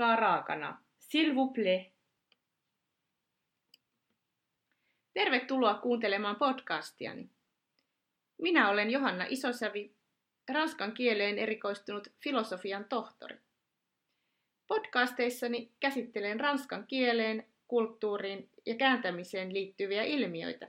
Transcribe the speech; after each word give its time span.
ranskaa 0.00 0.16
raakana. 0.16 0.82
S'il. 1.00 1.34
Tervetuloa 5.14 5.74
kuuntelemaan 5.74 6.36
podcastiani. 6.36 7.30
Minä 8.38 8.70
olen 8.70 8.90
Johanna 8.90 9.24
Isosävi, 9.28 9.94
ranskan 10.52 10.92
kieleen 10.92 11.38
erikoistunut 11.38 12.08
filosofian 12.20 12.84
tohtori. 12.84 13.36
Podcasteissani 14.66 15.72
käsittelen 15.80 16.40
ranskan 16.40 16.86
kieleen, 16.86 17.46
kulttuuriin 17.68 18.50
ja 18.66 18.74
kääntämiseen 18.74 19.52
liittyviä 19.54 20.02
ilmiöitä, 20.02 20.68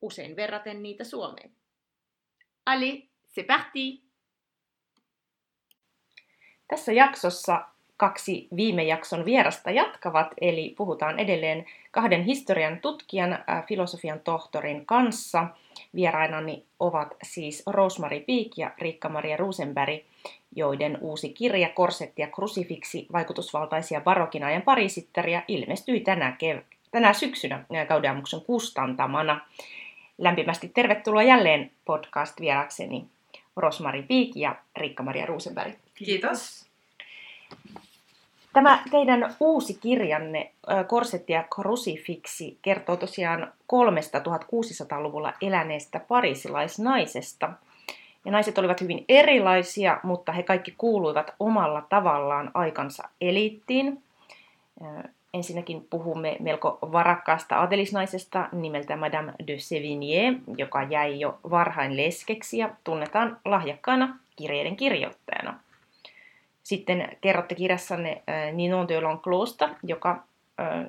usein 0.00 0.36
verraten 0.36 0.82
niitä 0.82 1.04
Suomeen. 1.04 1.50
Allez, 2.66 3.04
c'est 3.28 3.46
parti! 3.46 4.02
Tässä 6.68 6.92
jaksossa 6.92 7.75
kaksi 7.96 8.48
viime 8.56 8.84
jakson 8.84 9.24
vierasta 9.24 9.70
jatkavat, 9.70 10.26
eli 10.40 10.74
puhutaan 10.76 11.18
edelleen 11.18 11.66
kahden 11.90 12.24
historian 12.24 12.80
tutkijan, 12.80 13.32
äh, 13.32 13.66
filosofian 13.66 14.20
tohtorin 14.20 14.86
kanssa. 14.86 15.46
Vierainani 15.94 16.64
ovat 16.80 17.16
siis 17.22 17.62
Rosemary 17.66 18.20
Piik 18.20 18.58
ja 18.58 18.70
Riikka-Maria 18.78 19.36
Rosenberg, 19.36 20.00
joiden 20.56 20.98
uusi 21.00 21.28
kirja 21.28 21.68
Korsetti 21.68 22.22
ja 22.22 22.28
krusifiksi 22.28 23.06
vaikutusvaltaisia 23.12 24.00
barokin 24.00 24.44
ajan 24.44 24.62
parisittäriä 24.62 25.42
ilmestyi 25.48 26.00
tänä, 26.00 26.36
kev- 26.42 26.62
tänä 26.90 27.12
syksynä 27.12 27.64
Gaudeamuksen 27.88 28.40
kustantamana. 28.40 29.40
Lämpimästi 30.18 30.68
tervetuloa 30.68 31.22
jälleen 31.22 31.70
podcast-vierakseni 31.84 33.04
Rosmari 33.56 34.02
Piik 34.02 34.36
ja 34.36 34.56
Riikka-Maria 34.76 35.26
Rosenberg. 35.26 35.74
Kiitos. 35.94 36.66
Tämä 38.56 38.82
teidän 38.90 39.34
uusi 39.40 39.78
kirjanne, 39.80 40.50
Korsetti 40.86 41.32
ja 41.32 41.44
krusifiksi, 41.54 42.58
kertoo 42.62 42.96
tosiaan 42.96 43.52
kolmesta 43.66 44.18
1600-luvulla 44.18 45.32
eläneestä 45.40 46.00
parisilaisnaisesta. 46.08 47.52
Ja 48.24 48.32
naiset 48.32 48.58
olivat 48.58 48.80
hyvin 48.80 49.04
erilaisia, 49.08 50.00
mutta 50.02 50.32
he 50.32 50.42
kaikki 50.42 50.74
kuuluivat 50.78 51.34
omalla 51.40 51.82
tavallaan 51.88 52.50
aikansa 52.54 53.08
eliittiin. 53.20 54.02
Ensinnäkin 55.34 55.86
puhumme 55.90 56.36
melko 56.40 56.78
varakkaasta 56.82 57.56
aatelisnaisesta 57.56 58.48
nimeltä 58.52 58.96
Madame 58.96 59.32
de 59.46 59.56
Sévigné, 59.56 60.40
joka 60.56 60.82
jäi 60.82 61.20
jo 61.20 61.38
varhain 61.50 61.96
leskeksi 61.96 62.58
ja 62.58 62.70
tunnetaan 62.84 63.36
lahjakkaana 63.44 64.18
kirjeiden 64.36 64.76
kirjoittajana. 64.76 65.60
Sitten 66.66 67.16
kerrotte 67.20 67.54
kirjassanne 67.54 68.22
Ninon 68.52 68.88
de 68.88 69.00
L'Enclosta, 69.00 69.68
joka 69.82 70.24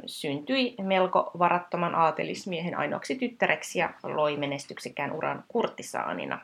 syntyi 0.05 0.75
melko 0.81 1.31
varattoman 1.39 1.95
aatelismiehen 1.95 2.77
ainoaksi 2.77 3.15
tyttäreksi 3.15 3.79
ja 3.79 3.89
loi 4.03 4.37
menestyksekään 4.37 5.11
uran 5.11 5.43
kurtisaanina. 5.47 6.39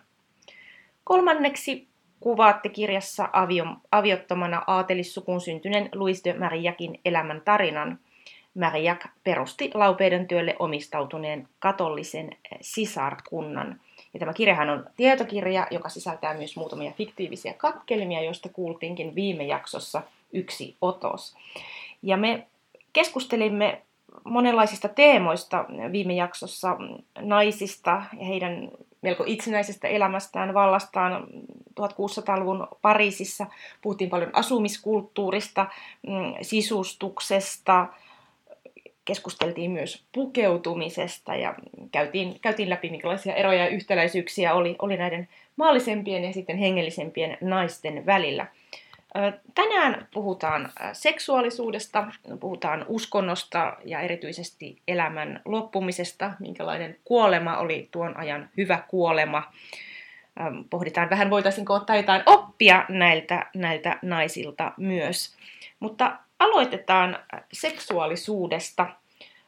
Kolmanneksi 1.03 1.87
kuvaatte 2.19 2.69
kirjassa 2.69 3.29
avio, 3.33 3.65
aviottomana 3.91 4.63
aatelissukuun 4.67 5.41
syntyneen 5.41 5.89
Louis 5.95 6.23
de 6.23 6.33
Marillakin 6.33 6.99
elämän 7.05 7.41
tarinan. 7.45 7.99
Marillac 8.59 9.05
perusti 9.23 9.71
laupeiden 9.73 10.27
työlle 10.27 10.55
omistautuneen 10.59 11.47
katollisen 11.59 12.29
sisarkunnan– 12.61 13.79
ja 14.13 14.19
tämä 14.19 14.33
kirjahan 14.33 14.69
on 14.69 14.85
tietokirja, 14.97 15.67
joka 15.71 15.89
sisältää 15.89 16.33
myös 16.33 16.55
muutamia 16.55 16.91
fiktiivisiä 16.91 17.53
katkelmia, 17.53 18.21
joista 18.21 18.49
kuultiinkin 18.49 19.15
viime 19.15 19.43
jaksossa 19.43 20.01
yksi 20.33 20.75
otos. 20.81 21.35
Ja 22.01 22.17
me 22.17 22.47
keskustelimme 22.93 23.81
monenlaisista 24.23 24.89
teemoista 24.89 25.65
viime 25.91 26.13
jaksossa 26.13 26.77
naisista 27.19 28.03
ja 28.19 28.25
heidän 28.25 28.71
melko 29.01 29.23
itsenäisestä 29.27 29.87
elämästään, 29.87 30.53
vallastaan 30.53 31.27
1600-luvun 31.81 32.67
Pariisissa. 32.81 33.45
Puhuttiin 33.81 34.09
paljon 34.09 34.29
asumiskulttuurista, 34.33 35.65
mm, 36.07 36.33
sisustuksesta, 36.41 37.87
keskusteltiin 39.05 39.71
myös 39.71 40.03
pukeutumisesta 40.11 41.35
ja 41.35 41.55
käytiin, 41.91 42.39
käytiin 42.39 42.69
läpi, 42.69 42.89
minkälaisia 42.89 43.35
eroja 43.35 43.59
ja 43.59 43.67
yhtäläisyyksiä 43.67 44.53
oli, 44.53 44.75
oli 44.79 44.97
näiden 44.97 45.27
maallisempien 45.55 46.23
ja 46.23 46.33
sitten 46.33 46.57
hengellisempien 46.57 47.37
naisten 47.41 48.05
välillä. 48.05 48.47
Tänään 49.55 50.07
puhutaan 50.13 50.71
seksuaalisuudesta, 50.93 52.07
puhutaan 52.39 52.85
uskonnosta 52.87 53.77
ja 53.85 53.99
erityisesti 53.99 54.77
elämän 54.87 55.41
loppumisesta, 55.45 56.31
minkälainen 56.39 56.97
kuolema 57.03 57.57
oli 57.57 57.87
tuon 57.91 58.17
ajan 58.17 58.49
hyvä 58.57 58.83
kuolema. 58.87 59.51
Pohditaan 60.69 61.09
vähän, 61.09 61.29
voitaisiinko 61.29 61.73
ottaa 61.73 61.95
jotain 61.95 62.23
oppia 62.25 62.85
näiltä, 62.89 63.45
näiltä 63.55 63.99
naisilta 64.01 64.71
myös. 64.77 65.35
Mutta 65.79 66.17
aloitetaan 66.43 67.19
seksuaalisuudesta. 67.53 68.87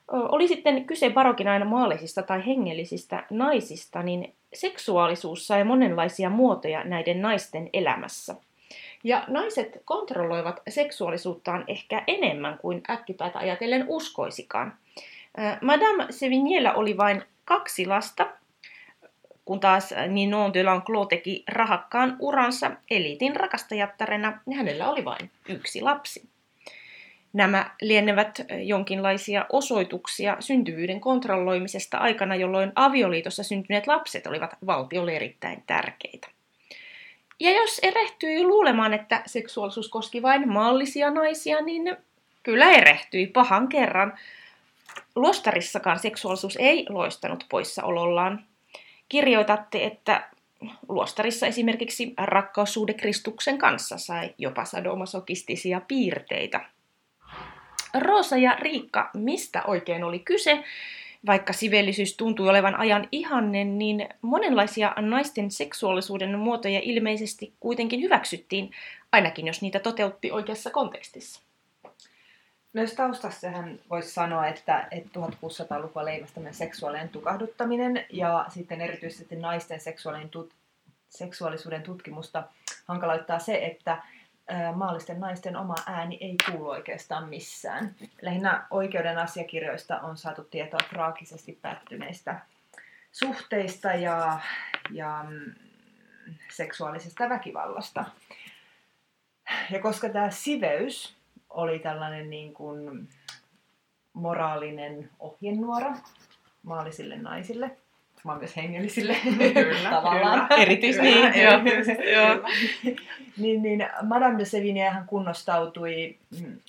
Oli 0.07 0.47
sitten 0.47 0.85
kyse 0.85 1.09
barokin 1.09 1.47
aina 1.47 1.66
maallisista 1.66 2.23
tai 2.23 2.45
hengellisistä 2.45 3.23
naisista, 3.29 4.03
niin 4.03 4.33
seksuaalisuus 4.53 5.47
sai 5.47 5.63
monenlaisia 5.63 6.29
muotoja 6.29 6.84
näiden 6.84 7.22
naisten 7.22 7.69
elämässä. 7.73 8.35
Ja 9.03 9.23
naiset 9.28 9.81
kontrolloivat 9.85 10.61
seksuaalisuuttaan 10.69 11.63
ehkä 11.67 12.03
enemmän 12.07 12.57
kuin 12.57 12.81
äkkipäätä 12.89 13.39
ajatellen 13.39 13.85
uskoisikaan. 13.88 14.73
Madame 15.61 16.07
Sevignyllä 16.09 16.73
oli 16.73 16.97
vain 16.97 17.23
kaksi 17.45 17.85
lasta, 17.85 18.28
kun 19.45 19.59
taas 19.59 19.94
Ninon 20.07 20.53
de 20.53 20.63
Lanclos 20.63 21.07
teki 21.07 21.44
rahakkaan 21.47 22.16
uransa 22.19 22.72
eliitin 22.91 23.35
rakastajattarena 23.35 24.39
ja 24.50 24.57
hänellä 24.57 24.89
oli 24.89 25.05
vain 25.05 25.31
yksi 25.50 25.81
lapsi. 25.81 26.34
Nämä 27.35 27.72
lienevät 27.81 28.41
jonkinlaisia 28.63 29.46
osoituksia 29.50 30.38
syntyvyyden 30.40 31.01
kontrolloimisesta 31.01 31.97
aikana, 31.97 32.35
jolloin 32.35 32.72
avioliitossa 32.75 33.44
syntyneet 33.44 33.88
lapset 33.88 34.28
olivat 34.28 34.56
valtiolle 34.66 35.16
erittäin 35.16 35.63
tärkeitä. 35.68 36.28
Ja 37.40 37.51
jos 37.51 37.79
erehtyi 37.84 38.44
luulemaan, 38.44 38.94
että 38.94 39.22
seksuaalisuus 39.25 39.90
koski 39.90 40.22
vain 40.22 40.50
maallisia 40.50 41.12
naisia, 41.12 41.62
niin 41.62 41.97
kyllä 42.44 42.72
erehtyi 42.72 43.28
pahan 43.28 43.67
kerran. 43.67 44.13
Luostarissakaan 45.16 46.00
seksuaalisuus 46.00 46.57
ei 46.62 46.85
loistanut 46.90 47.46
poissaolollaan. 47.50 48.46
Kirjoitatte, 49.09 49.84
että 49.84 50.29
luostarissa 50.90 51.47
esimerkiksi 51.47 52.13
rakkaussuhde 52.17 52.94
Kristuksen 52.94 53.57
kanssa 53.57 53.97
sai 53.97 54.34
jopa 54.38 54.66
sadomasokistisia 54.66 55.81
piirteitä– 55.88 56.62
Roosa 58.00 58.38
ja 58.38 58.56
Riikka, 58.59 59.09
mistä 59.13 59.63
oikein 59.63 60.03
oli 60.03 60.19
kyse? 60.19 60.63
Vaikka 61.25 61.53
sivellisyys 61.53 62.17
tuntui 62.17 62.50
olevan 62.50 62.75
ajan 62.75 63.07
ihanne, 63.11 63.63
niin 63.63 64.09
monenlaisia 64.22 64.94
naisten 64.97 65.51
seksuaalisuuden 65.51 66.39
muotoja 66.39 66.79
ilmeisesti 66.84 67.53
kuitenkin 67.59 68.02
hyväksyttiin, 68.02 68.72
ainakin 69.11 69.47
jos 69.47 69.61
niitä 69.61 69.79
toteutti 69.79 70.31
oikeassa 70.31 70.70
kontekstissa. 70.70 71.41
No 72.73 72.81
jos 72.81 72.93
taustassahan 72.93 73.79
voisi 73.90 74.11
sanoa, 74.11 74.47
että, 74.47 74.87
että 74.91 75.20
1600-lukua 75.20 76.05
leimasi 76.05 76.34
seksuaalinen 76.52 77.09
tukahduttaminen 77.09 78.05
ja 78.09 78.46
sitten 78.49 78.81
erityisesti 78.81 79.35
naisten 79.35 79.79
seksuaalisuuden 81.09 81.84
tutkimusta 81.84 82.43
hankaloittaa 82.85 83.40
se, 83.40 83.66
että 83.66 84.03
maallisten 84.76 85.20
naisten 85.20 85.58
oma 85.58 85.76
ääni 85.86 86.18
ei 86.22 86.36
kuulu 86.46 86.70
oikeastaan 86.70 87.30
missään. 87.30 87.96
Lähinnä 88.22 88.68
oikeuden 88.70 89.18
asiakirjoista 89.18 90.00
on 90.00 90.18
saatu 90.18 90.44
tietoa 90.44 90.80
traagisesti 90.90 91.59
päättyneistä 91.62 92.40
suhteista 93.12 93.88
ja, 93.94 94.40
ja 94.92 95.26
mm, 95.30 95.53
seksuaalisesta 96.52 97.30
väkivallasta. 97.30 98.06
Ja 99.72 99.82
koska 99.82 100.09
tämä 100.09 100.30
siveys 100.30 101.16
oli 101.50 101.80
tällainen 101.80 102.30
niin 102.30 102.53
kuin 102.53 103.09
moraalinen 104.14 105.09
ohjenuora 105.20 105.94
maallisille 106.64 107.18
naisille, 107.18 107.78
vaan 108.25 108.37
myös 108.37 108.55
hengellisille 108.55 109.16
kyllä, 109.53 109.89
tavallaan. 109.89 110.47
Kyllä. 110.47 110.61
Erityisesti 110.61 111.07
niin, 111.07 111.43
joo. 111.43 111.51
joo. 112.13 112.49
niin, 113.37 113.61
niin 113.61 113.89
Madame 114.03 114.39
de 114.39 114.43
Sévigné 114.43 114.89
hän 114.89 115.07
kunnostautui 115.07 116.17
mm, 116.41 116.59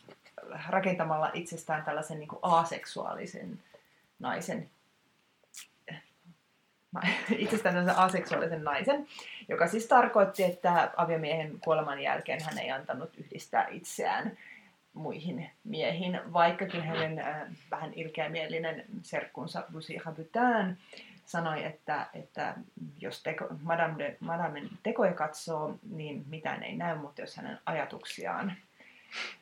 rakentamalla 0.68 1.30
itsestään 1.34 1.84
tällaisen 1.84 2.18
niin 2.18 2.28
kuin 2.28 2.40
aseksuaalisen 2.42 3.58
naisen 4.18 4.70
itsestään 7.38 7.90
aseksuaalisen 7.90 8.64
naisen, 8.64 9.06
joka 9.48 9.66
siis 9.66 9.86
tarkoitti, 9.86 10.44
että 10.44 10.90
aviomiehen 10.96 11.60
kuoleman 11.64 12.00
jälkeen 12.00 12.44
hän 12.44 12.58
ei 12.58 12.70
antanut 12.70 13.10
yhdistää 13.16 13.68
itseään 13.70 14.38
muihin 14.96 15.50
miehiin, 15.64 16.20
vaikkakin 16.32 16.82
hänen 16.82 17.18
äh, 17.18 17.42
vähän 17.70 17.92
ilkeämielinen 17.94 18.84
serkkunsa 19.02 19.64
Lucy 19.72 19.94
Rabutin 20.04 20.78
sanoi, 21.26 21.64
että, 21.64 22.06
että 22.14 22.54
jos 23.00 23.22
teko, 23.22 23.46
Madame, 23.62 23.98
de, 23.98 24.16
Madamen 24.20 24.68
tekoja 24.82 25.12
katsoo, 25.12 25.74
niin 25.90 26.24
mitään 26.28 26.62
ei 26.62 26.76
näy, 26.76 26.98
mutta 26.98 27.20
jos 27.20 27.36
hänen 27.36 27.58
ajatuksiaan 27.66 28.52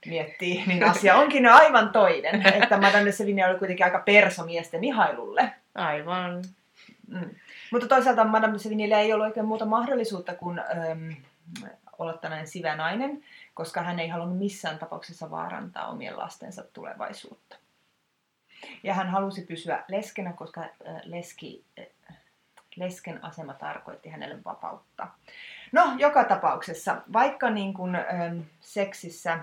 miettii, 0.07 0.65
niin 0.67 0.85
asia 0.85 1.17
onkin 1.17 1.47
aivan 1.47 1.93
toinen. 1.93 2.47
Että 2.63 2.81
Madame 2.81 3.05
de 3.05 3.13
Sevigny 3.13 3.43
oli 3.43 3.59
kuitenkin 3.59 3.87
aika 3.87 3.99
perso 3.99 4.45
miesten 4.45 4.85
ihailulle. 4.85 5.53
Aivan. 5.75 6.45
Mm. 7.09 7.31
Mutta 7.73 7.89
toisaalta 7.89 8.25
Madame 8.25 8.53
de 8.55 8.59
Sevignyllä 8.59 9.01
ei 9.01 9.13
ollut 9.13 9.27
oikein 9.27 9.47
muuta 9.47 9.65
mahdollisuutta 9.65 10.35
kuin 10.35 10.59
äm, 10.59 11.15
olla 11.99 12.13
tällainen 12.13 12.49
sivä 12.49 12.77
nainen, 12.77 13.25
koska 13.55 13.83
hän 13.83 14.01
ei 14.01 14.09
halunnut 14.09 14.39
missään 14.39 14.79
tapauksessa 14.79 15.31
vaarantaa 15.31 15.89
omien 15.89 16.19
lastensa 16.19 16.65
tulevaisuutta. 16.73 17.57
Ja 18.83 18.95
hän 18.95 19.09
halusi 19.09 19.43
pysyä 19.43 19.85
leskenä, 19.89 20.33
koska 20.33 20.61
äh, 20.61 20.69
leski, 21.05 21.65
äh, 21.79 22.17
lesken 22.77 23.25
asema 23.25 23.55
tarkoitti 23.55 24.09
hänelle 24.09 24.45
vapautta. 24.45 25.09
No, 25.73 25.95
joka 25.99 26.25
tapauksessa, 26.25 27.03
vaikka 27.13 27.51
niin 27.51 27.75
kuin, 27.75 27.95
ähm, 27.95 28.41
seksissä 28.61 29.39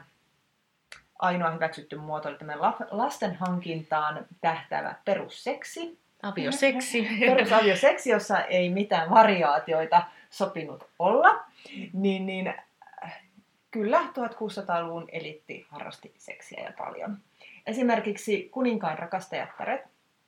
ainoa 1.22 1.52
hyväksytty 1.52 1.98
muoto 1.98 2.30
oli 2.30 2.38
tämä 2.38 2.58
lasten 2.92 3.36
hankintaan 3.36 4.26
tähtäävä 4.42 4.96
perusseksi. 5.06 6.00
Avioseksi. 6.24 7.08
Perusavioseksi, 7.36 8.10
jossa 8.10 8.40
ei 8.40 8.70
mitään 8.70 9.10
variaatioita 9.10 10.04
sopinut 10.30 10.90
olla. 11.00 11.46
Niin, 11.94 12.26
niin 12.26 12.48
äh, 13.04 13.22
kyllä 13.72 14.00
1600-luvun 14.00 15.10
elitti 15.12 15.66
harrasti 15.70 16.14
seksiä 16.18 16.64
ja 16.64 16.74
paljon. 16.78 17.18
Esimerkiksi 17.66 18.50
kuninkaan 18.52 19.00
rakastajattaret, 19.00 19.82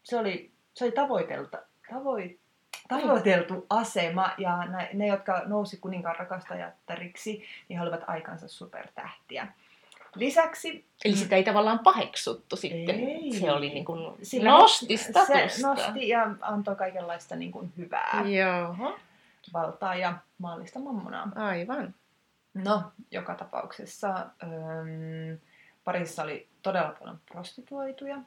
se 0.03 0.17
oli, 0.17 0.51
se 0.73 0.85
oli 0.85 0.91
tavoitelta, 0.91 1.57
tavoit, 1.89 2.39
tavoiteltu 2.87 3.65
asema 3.69 4.31
ja 4.37 4.65
ne, 4.93 5.07
jotka 5.07 5.41
nousi 5.45 5.77
kuninkaan 5.77 6.15
rakastajattariksi, 6.15 7.43
niin 7.69 7.77
he 7.77 7.83
olivat 7.83 8.03
aikansa 8.07 8.47
supertähtiä. 8.47 9.47
Lisäksi... 10.15 10.85
Eli 11.05 11.15
sitä 11.15 11.35
ei 11.35 11.43
tavallaan 11.43 11.79
paheksuttu 11.79 12.55
sitten. 12.55 12.99
Ei. 12.99 13.33
Se 13.39 13.51
oli 13.51 13.69
niin 13.69 13.85
kuin, 13.85 14.17
Sillä 14.21 14.49
nosti 14.49 14.97
statusta. 14.97 15.47
Se 15.47 15.67
nosti 15.67 16.07
ja 16.07 16.35
antoi 16.41 16.75
kaikenlaista 16.75 17.35
niin 17.35 17.51
kuin 17.51 17.73
hyvää. 17.77 18.23
Joo. 18.25 18.97
Valtaa 19.53 19.95
ja 19.95 20.17
maallista 20.37 20.79
mammonaa. 20.79 21.31
Aivan. 21.35 21.95
No, 22.53 22.83
joka 23.11 23.35
tapauksessa 23.35 24.09
ähm, 24.43 25.39
Pariisissa 25.83 26.23
oli 26.23 26.47
todella 26.63 26.95
paljon 26.99 27.19
prostituoituja. 27.31 28.17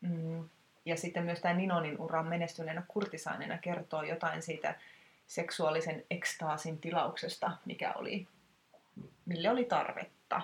Mm. 0.00 0.48
Ja 0.84 0.96
sitten 0.96 1.24
myös 1.24 1.40
tämä 1.40 1.54
Ninonin 1.54 2.00
uran 2.00 2.26
menestyneenä 2.26 2.82
kurtisaanina 2.88 3.58
kertoo 3.58 4.02
jotain 4.02 4.42
siitä 4.42 4.74
seksuaalisen 5.26 6.04
ekstaasin 6.10 6.78
tilauksesta, 6.78 7.50
mikä 7.64 7.92
oli, 7.92 8.26
mille 9.26 9.50
oli 9.50 9.64
tarvetta. 9.64 10.42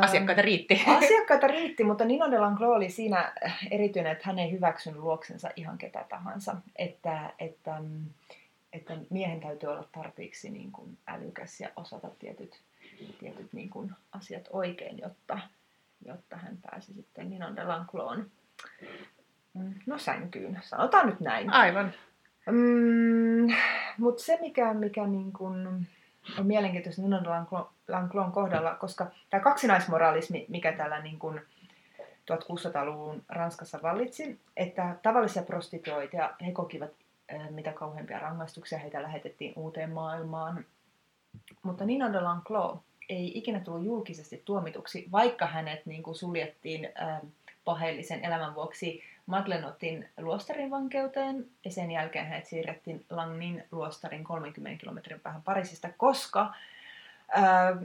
Asiakkaita 0.00 0.42
riitti. 0.42 0.82
Asiakkaita 0.98 1.46
riitti, 1.46 1.84
mutta 1.84 2.04
Nino 2.04 2.30
de 2.30 2.38
Langlo 2.38 2.72
oli 2.72 2.90
siinä 2.90 3.32
erityinen, 3.70 4.12
että 4.12 4.24
hän 4.26 4.38
ei 4.38 4.52
hyväksynyt 4.52 5.00
luoksensa 5.00 5.50
ihan 5.56 5.78
ketä 5.78 6.04
tahansa. 6.08 6.56
Että, 6.76 7.32
että, 7.38 7.82
että 8.72 8.96
miehen 9.10 9.40
täytyy 9.40 9.68
olla 9.68 9.88
tarpeeksi 9.92 10.50
niin 10.50 10.72
kuin 10.72 10.98
älykäs 11.06 11.60
ja 11.60 11.68
osata 11.76 12.08
tietyt, 12.18 12.60
tietyt 13.20 13.52
niin 13.52 13.70
kuin 13.70 13.92
asiat 14.12 14.48
oikein, 14.50 14.98
jotta, 14.98 15.38
jotta 16.06 16.36
hän 16.36 16.58
pääsi 16.70 16.94
sitten 16.94 17.30
Nino 17.30 17.56
de 17.56 17.64
Langloon 17.64 18.30
mm, 19.54 19.74
no 19.86 19.98
sänkyyn. 19.98 20.58
Sanotaan 20.62 21.06
nyt 21.06 21.20
näin. 21.20 21.52
Aivan. 21.52 21.92
Mm, 22.50 23.54
Mutta 23.98 24.22
se, 24.22 24.38
mikä, 24.40 24.74
mikä 24.74 25.06
niin 25.06 25.32
kun 25.32 25.86
on 26.38 26.46
mielenkiintoista 26.46 27.02
Nino 27.02 27.20
de 27.24 27.28
Langloon 27.88 28.32
kohdalla, 28.32 28.74
koska 28.74 29.06
tämä 29.30 29.40
kaksinaismoralismi, 29.40 30.46
mikä 30.48 30.72
täällä 30.72 31.02
niin 31.02 31.18
kun 31.18 31.40
1600-luvun 32.30 33.22
Ranskassa 33.28 33.82
vallitsi, 33.82 34.40
että 34.56 34.96
tavallisia 35.02 35.42
prostituoita 35.42 36.34
he 36.46 36.52
kokivat 36.52 36.90
mitä 37.50 37.72
kauheampia 37.72 38.18
rangaistuksia, 38.18 38.78
heitä 38.78 39.02
lähetettiin 39.02 39.52
uuteen 39.56 39.90
maailmaan. 39.90 40.64
Mutta 41.62 41.84
Nino 41.84 42.12
de 42.12 42.20
Langlo 42.20 42.82
ei 43.08 43.38
ikinä 43.38 43.60
tullut 43.60 43.84
julkisesti 43.84 44.42
tuomituksi, 44.44 45.08
vaikka 45.12 45.46
hänet 45.46 45.86
niin 45.86 46.02
kuin 46.02 46.14
suljettiin 46.14 46.88
äh, 47.02 47.20
paheellisen 47.64 48.24
elämän 48.24 48.54
vuoksi 48.54 49.02
Maglenotin 49.26 50.08
luostarin 50.18 50.70
vankeuteen 50.70 51.46
ja 51.64 51.70
sen 51.70 51.90
jälkeen 51.90 52.26
hänet 52.26 52.46
siirrettiin 52.46 53.04
Langnin 53.10 53.64
luostarin 53.70 54.24
30 54.24 54.80
kilometrin 54.80 55.20
päähän 55.20 55.42
Pariisista, 55.42 55.88
koska 55.96 56.54
ää, 57.28 57.76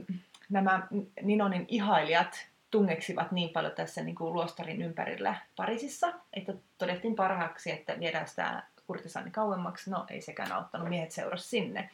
nämä 0.50 0.86
Ninonin 1.22 1.64
ihailijat 1.68 2.46
tungeksivat 2.70 3.32
niin 3.32 3.48
paljon 3.48 3.72
tässä 3.72 4.02
niin 4.02 4.14
kuin 4.14 4.32
luostarin 4.32 4.82
ympärillä 4.82 5.34
Pariisissa, 5.56 6.12
että 6.32 6.52
todettiin 6.78 7.14
parhaaksi, 7.14 7.70
että 7.70 8.00
viedään 8.00 8.28
sitä 8.28 8.62
kurtisani 8.86 9.30
kauemmaksi. 9.30 9.90
No 9.90 10.06
ei 10.10 10.20
sekään 10.20 10.52
auttanut, 10.52 10.88
miehet 10.88 11.12
seurasi 11.12 11.48
sinne. 11.48 11.90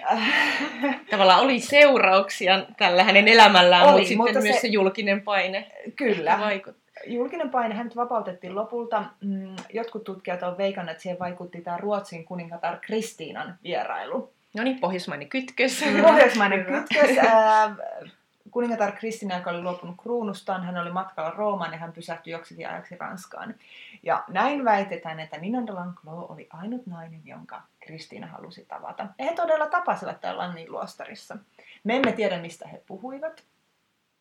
Tavallaan 1.10 1.40
oli 1.40 1.60
seurauksia 1.60 2.66
tällä 2.78 3.04
hänen 3.04 3.28
elämällään, 3.28 3.82
oli, 3.82 3.92
mutta 3.92 4.08
sitten 4.08 4.18
mutta 4.18 4.40
myös 4.40 4.54
se, 4.54 4.60
se 4.60 4.68
julkinen 4.68 5.22
paine 5.22 5.70
kyllä, 5.96 6.38
vaikutti. 6.40 6.82
Julkinen 7.06 7.50
paine 7.50 7.74
hän 7.74 7.90
vapautettiin 7.96 8.54
lopulta. 8.54 9.04
Mm, 9.20 9.56
jotkut 9.72 10.04
tutkijat 10.04 10.42
ovat 10.42 10.58
veikanneet, 10.58 10.94
että 10.94 11.02
siihen 11.02 11.18
vaikutti 11.18 11.60
tämä 11.60 11.76
Ruotsin 11.76 12.24
kuningatar 12.24 12.76
Kristiinan 12.80 13.58
vierailu. 13.62 14.32
No 14.56 14.62
niin, 14.64 14.78
pohjoismainen 14.78 15.28
kytkös. 15.28 15.84
Pohjoismainen 16.02 16.64
kytkös. 16.64 17.16
kuningatar 18.52 18.92
Kristina, 18.92 19.36
joka 19.36 19.50
oli 19.50 19.62
luopunut 19.62 19.96
kruunustaan, 20.02 20.64
hän 20.64 20.78
oli 20.78 20.90
matkalla 20.90 21.30
Roomaan 21.30 21.72
ja 21.72 21.78
hän 21.78 21.92
pysähtyi 21.92 22.32
joksikin 22.32 22.68
ajaksi 22.68 22.96
Ranskaan. 22.96 23.54
Ja 24.02 24.24
näin 24.28 24.64
väitetään, 24.64 25.20
että 25.20 25.38
Nina 25.38 25.66
de 25.66 25.72
Langlo 25.72 26.26
oli 26.28 26.48
ainut 26.50 26.86
nainen, 26.86 27.20
jonka 27.24 27.62
Kristiina 27.80 28.26
halusi 28.26 28.64
tavata. 28.64 29.06
Ja 29.18 29.24
he 29.24 29.34
todella 29.34 29.66
tapasivat 29.66 30.20
täällä 30.20 30.42
Lannin 30.42 30.72
luostarissa. 30.72 31.36
Me 31.84 31.96
emme 31.96 32.12
tiedä, 32.12 32.40
mistä 32.40 32.68
he 32.68 32.82
puhuivat 32.86 33.44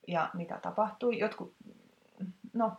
ja 0.08 0.30
mitä 0.34 0.60
tapahtui. 0.62 1.20
Jotkut, 1.20 1.54
no, 2.54 2.78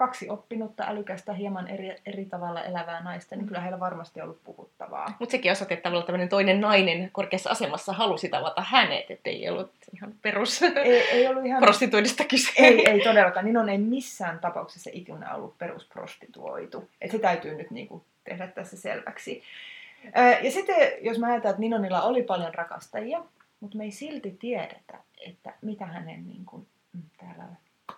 kaksi 0.00 0.30
oppinutta, 0.30 0.84
älykästä, 0.86 1.32
hieman 1.32 1.68
eri, 1.68 1.96
eri 2.06 2.24
tavalla 2.24 2.64
elävää 2.64 3.02
naista, 3.02 3.36
niin 3.36 3.46
kyllä 3.46 3.60
heillä 3.60 3.80
varmasti 3.80 4.20
ollut 4.20 4.44
puhuttavaa. 4.44 5.16
Mutta 5.18 5.32
sekin 5.32 5.52
osoitti, 5.52 5.74
että 5.74 5.82
tavallaan 5.82 6.06
tämmöinen 6.06 6.28
toinen 6.28 6.60
nainen 6.60 7.10
korkeassa 7.12 7.50
asemassa 7.50 7.92
halusi 7.92 8.28
tavata 8.28 8.62
hänet, 8.66 9.10
että 9.10 9.30
ei 9.30 9.48
ollut 9.48 9.70
ihan 9.94 10.14
perus 10.22 10.62
ei, 10.62 11.00
ei 11.00 11.26
ollut 11.28 11.44
ihan... 11.44 11.62
prostituidista 11.62 12.24
kyse. 12.24 12.52
Ei, 12.56 12.88
ei 12.88 13.00
todellakaan. 13.00 13.44
Niin 13.44 13.56
on 13.56 13.68
ei 13.68 13.78
missään 13.78 14.38
tapauksessa 14.38 14.90
ikinä 14.92 15.34
ollut 15.34 15.58
perusprostituoitu. 15.58 16.88
Et 17.00 17.10
se 17.10 17.18
täytyy 17.18 17.54
nyt 17.54 17.70
niinku 17.70 18.04
tehdä 18.24 18.46
tässä 18.46 18.76
selväksi. 18.76 19.42
Ja 20.42 20.50
sitten, 20.50 20.76
jos 21.00 21.18
mä 21.18 21.26
ajatellaan, 21.26 21.50
että 21.54 21.60
Ninonilla 21.60 22.02
oli 22.02 22.22
paljon 22.22 22.54
rakastajia, 22.54 23.22
mutta 23.60 23.78
me 23.78 23.84
ei 23.84 23.90
silti 23.90 24.36
tiedetä, 24.40 24.98
että 25.26 25.54
mitä 25.62 25.86
hänen 25.86 26.28
niin 26.28 26.44
kuin, 26.44 26.66
mm, 26.92 27.02
täällä 27.18 27.44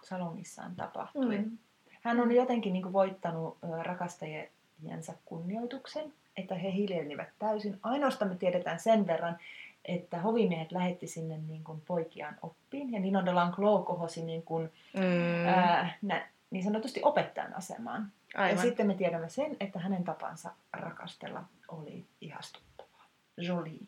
salongissaan 0.03 0.77
tapahtui. 0.77 1.39
Mm. 1.39 1.59
Hän 2.03 2.21
on 2.21 2.33
jotenkin 2.33 2.73
niin 2.73 2.83
kuin 2.83 2.93
voittanut 2.93 3.59
rakastajiensa 3.83 5.13
kunnioituksen, 5.25 6.13
että 6.37 6.55
he 6.55 6.73
hiljenivät 6.73 7.29
täysin. 7.39 7.79
Ainoastaan 7.83 8.31
me 8.31 8.37
tiedetään 8.37 8.81
sen 8.81 9.07
verran, 9.07 9.39
että 9.85 10.21
hovimiehet 10.21 10.73
lähetti 10.73 11.07
sinne 11.07 11.39
niin 11.49 11.65
kuin 11.65 11.83
poikiaan 11.87 12.37
oppiin. 12.43 12.93
Ja 12.93 13.01
Nino 13.01 13.25
de 13.25 13.33
Langlo 13.33 13.83
kohosi 13.83 14.23
niin, 14.23 14.43
kuin, 14.43 14.73
mm. 14.97 15.47
ää, 15.47 15.99
nä, 16.03 16.29
niin 16.51 16.65
sanotusti 16.65 17.01
opettajan 17.03 17.57
asemaan. 17.57 18.13
Aivan. 18.35 18.51
Ja 18.51 18.63
sitten 18.63 18.87
me 18.87 18.95
tiedämme 18.95 19.29
sen, 19.29 19.57
että 19.61 19.79
hänen 19.79 20.05
tapansa 20.05 20.51
rakastella 20.73 21.45
oli 21.69 22.05
ihastuttavaa. 22.21 23.07
Jolie. 23.37 23.81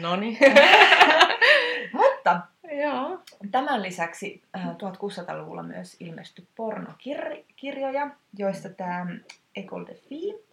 No 0.00 0.16
niin. 0.16 0.38
Mutta 1.92 2.40
Joo. 2.72 3.18
Tämän 3.50 3.82
lisäksi 3.82 4.42
1600-luvulla 4.56 5.60
äh, 5.60 5.66
myös 5.66 5.96
ilmestyi 6.00 6.46
pornokirjoja, 6.56 8.10
joista 8.38 8.68
tämä 8.68 9.06
Ecole 9.56 9.86
de 9.86 9.94
Filles 9.94 10.48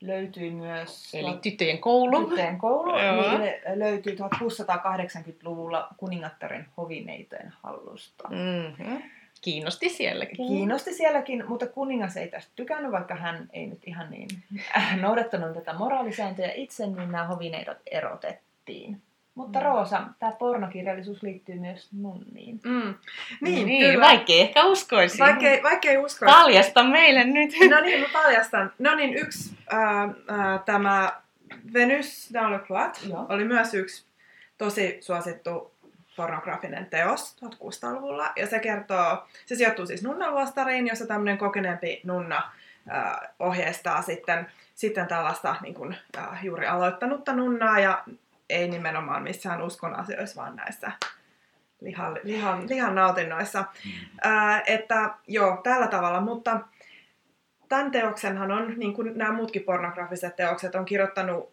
löytyi 0.00 0.50
myös... 0.50 1.14
Eli 1.14 1.38
tyttöjen 1.42 1.78
koulu. 1.78 2.24
Tyttöjen 2.24 2.58
koulu. 2.58 2.92
Niin 3.38 3.54
löytyi 3.74 4.14
1680-luvulla 4.14 5.88
kuningattaren 5.96 6.66
hovineitojen 6.76 7.52
hallusta. 7.62 8.28
Mm-hmm. 8.28 9.02
Kiinnosti 9.40 9.88
sielläkin. 9.88 10.36
Kiinnosti 10.36 10.94
sielläkin, 10.94 11.48
mutta 11.48 11.66
kuningas 11.66 12.16
ei 12.16 12.28
tästä 12.28 12.52
tykännyt, 12.56 12.92
vaikka 12.92 13.14
hän 13.14 13.48
ei 13.52 13.66
nyt 13.66 13.82
ihan 13.86 14.10
niin 14.10 14.28
noudattanut 15.00 15.54
tätä 15.54 15.72
moraalisääntöjä 15.72 16.52
itse, 16.52 16.86
niin 16.86 17.12
nämä 17.12 17.24
hovineidot 17.24 17.78
erotettiin. 17.90 18.49
Mutta 19.34 19.58
mm. 19.58 19.64
Roosa, 19.64 20.02
tämä 20.18 20.32
pornokirjallisuus 20.32 21.22
liittyy 21.22 21.58
myös 21.58 21.88
nunniin. 21.92 22.60
Mm. 22.64 22.94
Niin, 23.40 23.66
niin 23.66 23.92
kyllä. 23.92 24.06
vaikkei 24.06 24.40
ehkä 24.40 24.64
uskoisi. 24.64 25.18
Vaikkei, 25.18 25.62
vaikkei 25.62 25.96
uskoisi. 25.96 26.34
Paljasta 26.34 26.82
meille 26.82 27.24
nyt. 27.24 27.50
No 27.70 27.80
niin, 27.80 28.00
mä 28.00 28.06
paljastan. 28.12 28.72
No 28.78 28.94
niin, 28.94 29.14
yksi 29.14 29.56
äh, 29.72 30.02
äh, 30.02 30.64
tämä 30.64 31.12
Venus 31.72 32.30
dans 32.32 32.50
le 32.50 32.58
cloître 32.58 33.26
oli 33.28 33.44
myös 33.44 33.74
yksi 33.74 34.04
tosi 34.58 34.98
suosittu 35.00 35.72
pornografinen 36.16 36.86
teos 36.86 37.36
1600-luvulla. 37.44 38.32
Ja 38.36 38.46
se 38.46 38.58
kertoo, 38.58 39.26
se 39.46 39.54
sijoittuu 39.54 39.86
siis 39.86 40.02
nunnaluostariin, 40.02 40.86
jossa 40.86 41.06
tämmöinen 41.06 41.38
kokeneempi 41.38 42.00
nunna 42.04 42.52
äh, 42.92 43.12
ohjeistaa 43.38 44.02
sitten, 44.02 44.46
sitten 44.74 45.08
tällaista 45.08 45.56
niin 45.62 45.74
kuin, 45.74 45.96
äh, 46.18 46.44
juuri 46.44 46.66
aloittanutta 46.66 47.32
nunnaa 47.32 47.80
ja 47.80 48.04
ei 48.50 48.68
nimenomaan 48.68 49.22
missään 49.22 49.62
uskon 49.62 49.96
asioissa, 49.96 50.42
vaan 50.42 50.56
näissä 50.56 50.92
lihan, 51.80 52.18
lihan, 52.22 52.68
lihan 52.68 52.94
nautinnoissa. 52.94 53.60
Mm. 53.60 53.90
Ää, 54.22 54.62
että 54.66 55.10
joo, 55.28 55.60
tällä 55.62 55.86
tavalla, 55.86 56.20
mutta 56.20 56.60
tämän 57.68 57.90
teoksenhan 57.90 58.50
on, 58.50 58.74
niin 58.76 58.94
kuin 58.94 59.18
nämä 59.18 59.32
muutkin 59.32 59.62
pornografiset 59.62 60.36
teokset, 60.36 60.74
on 60.74 60.84
kirjoittanut, 60.84 61.52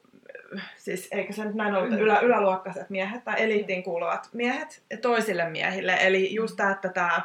siis 0.77 1.07
eikö 1.11 1.33
se 1.33 1.45
nyt 1.45 1.55
näin 1.55 1.75
ollut, 1.75 1.99
ylä, 1.99 2.19
yläluokkaiset 2.19 2.89
miehet 2.89 3.23
tai 3.23 3.43
eliittiin 3.43 3.83
kuuluvat 3.83 4.29
miehet 4.33 4.83
toisille 5.01 5.49
miehille. 5.49 5.97
Eli 5.99 6.35
just 6.35 6.55
tämä, 6.55 6.71
että 6.71 6.89
tämä 6.89 7.21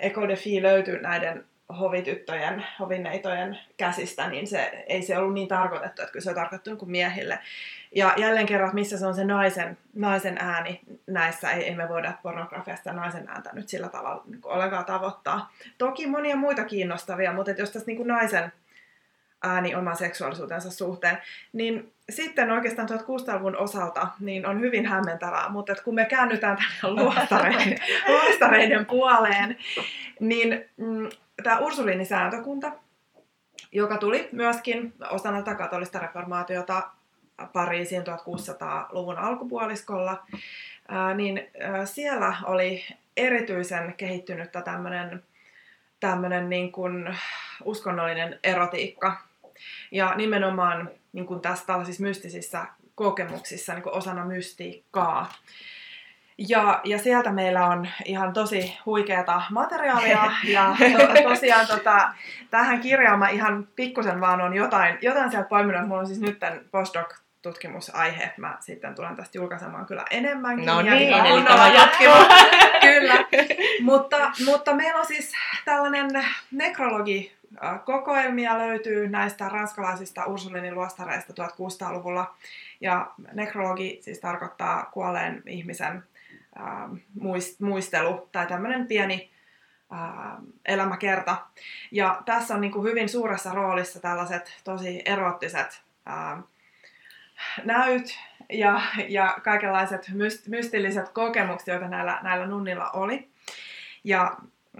Eco 0.00 0.28
de 0.28 0.36
Fille 0.36 0.68
löytyy 0.68 1.00
näiden 1.00 1.44
hovityttöjen, 1.80 2.66
hovineitojen 2.80 3.58
käsistä, 3.76 4.28
niin 4.28 4.46
se, 4.46 4.84
ei 4.86 5.02
se 5.02 5.18
ollut 5.18 5.34
niin 5.34 5.48
tarkoitettu, 5.48 6.02
että 6.02 6.12
kyllä 6.12 6.22
se 6.22 6.30
on 6.30 6.36
tarkoitettu 6.36 6.76
kuin 6.76 6.90
miehille. 6.90 7.38
Ja 7.96 8.14
jälleen 8.16 8.46
kerran, 8.46 8.74
missä 8.74 8.98
se 8.98 9.06
on 9.06 9.14
se 9.14 9.24
naisen, 9.24 9.78
naisen 9.94 10.38
ääni 10.38 10.80
näissä, 11.06 11.50
ei, 11.50 11.64
ei 11.64 11.74
me 11.74 11.88
voida 11.88 12.12
pornografiasta 12.22 12.92
naisen 12.92 13.28
ääntä 13.28 13.50
nyt 13.52 13.68
sillä 13.68 13.88
tavalla 13.88 14.22
niin 14.26 14.40
kuin 14.40 14.52
ollenkaan 14.52 14.84
tavoittaa. 14.84 15.52
Toki 15.78 16.06
monia 16.06 16.36
muita 16.36 16.64
kiinnostavia, 16.64 17.32
mutta 17.32 17.50
jos 17.50 17.70
tässä 17.70 17.86
niin 17.86 17.96
kuin 17.96 18.06
naisen 18.06 18.52
ääni 19.42 19.74
oman 19.74 19.96
seksuaalisuutensa 19.96 20.70
suhteen, 20.70 21.18
niin 21.52 21.92
sitten 22.10 22.50
oikeastaan 22.50 22.88
1600-luvun 22.88 23.56
osalta 23.56 24.08
niin 24.20 24.46
on 24.46 24.60
hyvin 24.60 24.86
hämmentävää, 24.86 25.48
mutta 25.48 25.72
että 25.72 25.84
kun 25.84 25.94
me 25.94 26.04
käännytään 26.04 26.56
tänne 26.56 26.94
luostareiden, 27.02 27.78
luostareiden 28.08 28.86
puoleen, 28.86 29.56
niin 30.20 30.64
mm, 30.76 31.08
tämä 31.42 31.58
Ursuliinisääntökunta, 31.58 32.72
joka 33.72 33.98
tuli 33.98 34.28
myöskin 34.32 34.94
osana 35.10 35.42
tätä 35.42 35.54
katolista 35.56 35.98
reformaatiota 35.98 36.82
Pariisiin 37.52 38.02
1600-luvun 38.02 39.18
alkupuoliskolla, 39.18 40.26
niin 41.14 41.50
siellä 41.84 42.36
oli 42.44 42.84
erityisen 43.16 43.94
kehittynyttä 43.96 44.62
tämmöinen 44.62 45.22
tämmöinen 46.00 46.50
niin 46.50 46.72
kuin 46.72 47.16
uskonnollinen 47.64 48.38
erotiikka. 48.44 49.16
Ja 49.90 50.14
nimenomaan 50.16 50.90
niin 51.12 51.26
kuin 51.26 51.40
tässä 51.40 51.66
tällaisissa 51.66 52.02
mystisissä 52.02 52.66
kokemuksissa 52.94 53.74
niin 53.74 53.82
kuin 53.82 53.94
osana 53.94 54.24
mystiikkaa. 54.24 55.32
Ja, 56.38 56.80
ja 56.84 56.98
sieltä 56.98 57.32
meillä 57.32 57.66
on 57.66 57.88
ihan 58.04 58.32
tosi 58.32 58.78
huikeata 58.86 59.42
materiaalia 59.50 60.32
ja 60.44 60.76
to, 60.98 61.28
tosiaan 61.28 61.66
tota, 61.66 62.12
tähän 62.50 62.80
kirjaan 62.80 63.18
mä 63.18 63.28
ihan 63.28 63.68
pikkusen 63.76 64.20
vaan 64.20 64.40
on 64.40 64.54
jotain, 64.54 64.98
jotain 65.02 65.30
sieltä 65.30 65.48
poiminut. 65.48 65.88
Mulla 65.88 66.00
on 66.00 66.06
siis 66.06 66.20
nyt 66.20 66.38
postdoc 66.70 67.14
tutkimusaihe. 67.46 68.32
Mä 68.36 68.56
sitten 68.60 68.94
tulen 68.94 69.16
tästä 69.16 69.38
julkaisemaan 69.38 69.86
kyllä 69.86 70.04
enemmänkin. 70.10 70.66
No 70.66 70.82
niin, 70.82 71.10
ja 71.10 71.24
eli 71.24 71.42
tämä 71.42 71.68
jatkuva. 71.68 72.26
kyllä. 72.88 73.14
mutta, 73.90 74.32
mutta 74.44 74.74
meillä 74.74 75.00
on 75.00 75.06
siis 75.06 75.32
tällainen 75.64 76.10
nekrologi 76.50 77.32
kokoelmia 77.84 78.58
löytyy 78.58 79.08
näistä 79.08 79.48
ranskalaisista 79.48 80.24
Ursulinin 80.24 80.74
luostareista 80.74 81.32
1600-luvulla. 81.32 82.34
Ja 82.80 83.10
nekrologi 83.32 83.98
siis 84.02 84.20
tarkoittaa 84.20 84.90
kuolleen 84.92 85.42
ihmisen 85.46 86.02
muistelu 87.60 88.28
tai 88.32 88.46
tämmöinen 88.46 88.86
pieni 88.86 89.30
elämäkerta. 90.64 91.36
Ja 91.92 92.22
tässä 92.24 92.54
on 92.54 92.60
niin 92.60 92.72
kuin 92.72 92.84
hyvin 92.90 93.08
suuressa 93.08 93.52
roolissa 93.52 94.00
tällaiset 94.00 94.60
tosi 94.64 95.02
erottiset 95.04 95.82
näyt 97.64 98.18
ja, 98.52 98.80
ja 99.08 99.38
kaikenlaiset 99.44 100.10
mystilliset 100.48 101.08
kokemukset, 101.08 101.68
joita 101.68 101.88
näillä, 101.88 102.18
näillä 102.22 102.46
nunnilla 102.46 102.90
oli. 102.90 103.28
Ja 104.04 104.36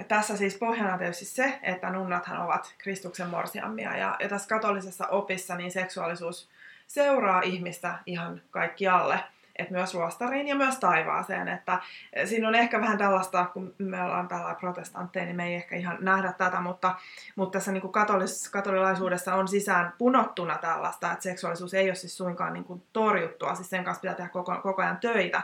tässä 0.09 0.37
siis 0.37 0.59
pohjana 0.59 0.99
tietysti 0.99 1.25
se, 1.25 1.59
että 1.63 1.91
nunnathan 1.91 2.43
ovat 2.43 2.75
Kristuksen 2.79 3.29
morsiammia 3.29 3.97
ja, 3.97 4.17
ja 4.21 4.29
tässä 4.29 4.49
katolisessa 4.49 5.07
opissa 5.07 5.57
niin 5.57 5.71
seksuaalisuus 5.71 6.49
seuraa 6.87 7.43
ihmistä 7.43 7.99
ihan 8.07 8.43
kaikkialle– 8.51 9.21
että 9.59 9.73
myös 9.73 9.95
ruostariin 9.95 10.49
ja 10.49 10.55
myös 10.55 10.77
taivaaseen. 10.79 11.49
Että 11.49 11.79
siinä 12.25 12.49
on 12.49 12.55
ehkä 12.55 12.81
vähän 12.81 12.99
tällaista, 12.99 13.45
kun 13.45 13.75
me 13.79 14.03
ollaan 14.03 14.29
tällä 14.29 14.55
protestantteja, 14.55 15.25
niin 15.25 15.37
me 15.37 15.47
ei 15.47 15.55
ehkä 15.55 15.77
ihan 15.77 15.99
nähdä 16.01 16.33
tätä, 16.33 16.61
mutta, 16.61 16.95
mutta 17.37 17.59
tässä 17.59 17.73
niin 17.73 17.81
kuin 17.81 17.93
katolis, 17.93 18.49
katolilaisuudessa 18.49 19.35
on 19.35 19.49
sisään 19.49 19.93
punottuna 19.99 20.59
tällaista, 20.59 21.13
että 21.13 21.23
seksuaalisuus 21.23 21.75
ei 21.75 21.89
ole 21.89 21.95
siis 21.95 22.17
suinkaan 22.17 22.53
niin 22.53 22.65
kuin 22.65 22.83
torjuttua, 22.93 23.55
siis 23.55 23.71
sen 23.71 23.85
kanssa 23.85 24.01
pitää 24.01 24.15
tehdä 24.15 24.31
koko, 24.31 24.57
koko 24.63 24.83
ajan 24.83 24.99
töitä. 24.99 25.43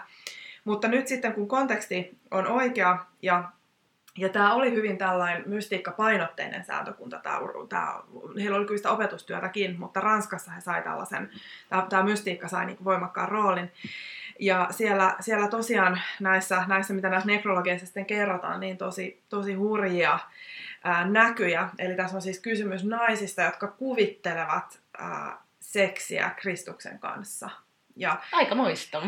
Mutta 0.64 0.88
nyt 0.88 1.06
sitten 1.06 1.32
kun 1.32 1.48
konteksti 1.48 2.18
on 2.30 2.46
oikea 2.46 2.98
ja 3.22 3.44
ja 4.18 4.28
tämä 4.28 4.54
oli 4.54 4.70
hyvin 4.70 4.98
tällainen 4.98 5.42
mystiikkapainotteinen 5.46 6.64
sääntökunta. 6.64 7.18
Tämä, 7.68 8.00
heillä 8.40 8.56
oli 8.56 8.66
kyllä 8.66 8.78
sitä 8.78 8.90
opetustyötäkin, 8.90 9.80
mutta 9.80 10.00
Ranskassa 10.00 10.50
he 10.50 10.60
sai 10.60 10.82
tällaisen, 10.82 11.30
tämä, 11.68 11.86
tämä 11.88 12.02
mystiikka 12.02 12.48
sai 12.48 12.66
niin 12.66 12.84
voimakkaan 12.84 13.28
roolin. 13.28 13.72
Ja 14.38 14.68
siellä, 14.70 15.16
siellä 15.20 15.48
tosiaan 15.48 16.00
näissä, 16.20 16.64
näissä, 16.66 16.94
mitä 16.94 17.08
näissä 17.08 17.26
nekrologeissa 17.26 17.86
sitten 17.86 18.06
kerrotaan, 18.06 18.60
niin 18.60 18.78
tosi, 18.78 19.22
tosi 19.28 19.54
hurjia 19.54 20.18
ää, 20.84 21.06
näkyjä. 21.06 21.68
Eli 21.78 21.94
tässä 21.94 22.16
on 22.16 22.22
siis 22.22 22.40
kysymys 22.40 22.84
naisista, 22.84 23.42
jotka 23.42 23.66
kuvittelevat 23.66 24.80
ää, 24.98 25.38
seksiä 25.60 26.30
Kristuksen 26.36 26.98
kanssa. 26.98 27.50
Ja 27.96 28.16
aika 28.32 28.54
muista. 28.54 29.02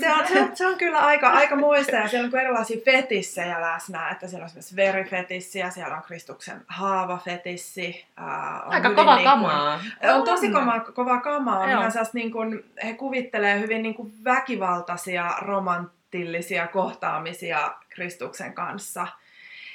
Se 0.00 0.12
on, 0.12 0.26
se, 0.28 0.42
on, 0.42 0.56
se 0.56 0.66
on 0.66 0.78
kyllä 0.78 0.98
aika, 0.98 1.28
aika 1.28 1.56
muista 1.56 1.96
ja 1.96 2.08
siellä 2.08 2.30
on 2.32 2.40
erilaisia 2.40 2.80
fetissejä 2.84 3.60
läsnä, 3.60 4.10
että 4.10 4.28
siellä 4.28 4.44
on 4.44 4.46
esimerkiksi 4.46 4.76
verifetissiä, 4.76 5.70
siellä 5.70 5.96
on 5.96 6.02
Kristuksen 6.02 6.64
haavafetissi. 6.66 8.06
Äh, 8.20 8.66
on 8.66 8.72
aika 8.72 8.94
kova 8.94 9.16
niin 9.16 9.24
kuin, 9.24 9.34
kamaa. 9.34 9.80
On 10.14 10.24
tosi 10.24 10.50
kova, 10.50 10.80
kova 10.80 11.20
kamaa. 11.20 11.58
On 11.58 11.70
ihan 11.70 11.92
niin 12.12 12.32
kuin, 12.32 12.64
he 12.84 12.94
kuvittelee 12.94 13.60
hyvin 13.60 13.82
niin 13.82 13.94
kuin 13.94 14.12
väkivaltaisia, 14.24 15.34
romanttillisia 15.40 16.66
kohtaamisia 16.66 17.74
Kristuksen 17.88 18.54
kanssa. 18.54 19.06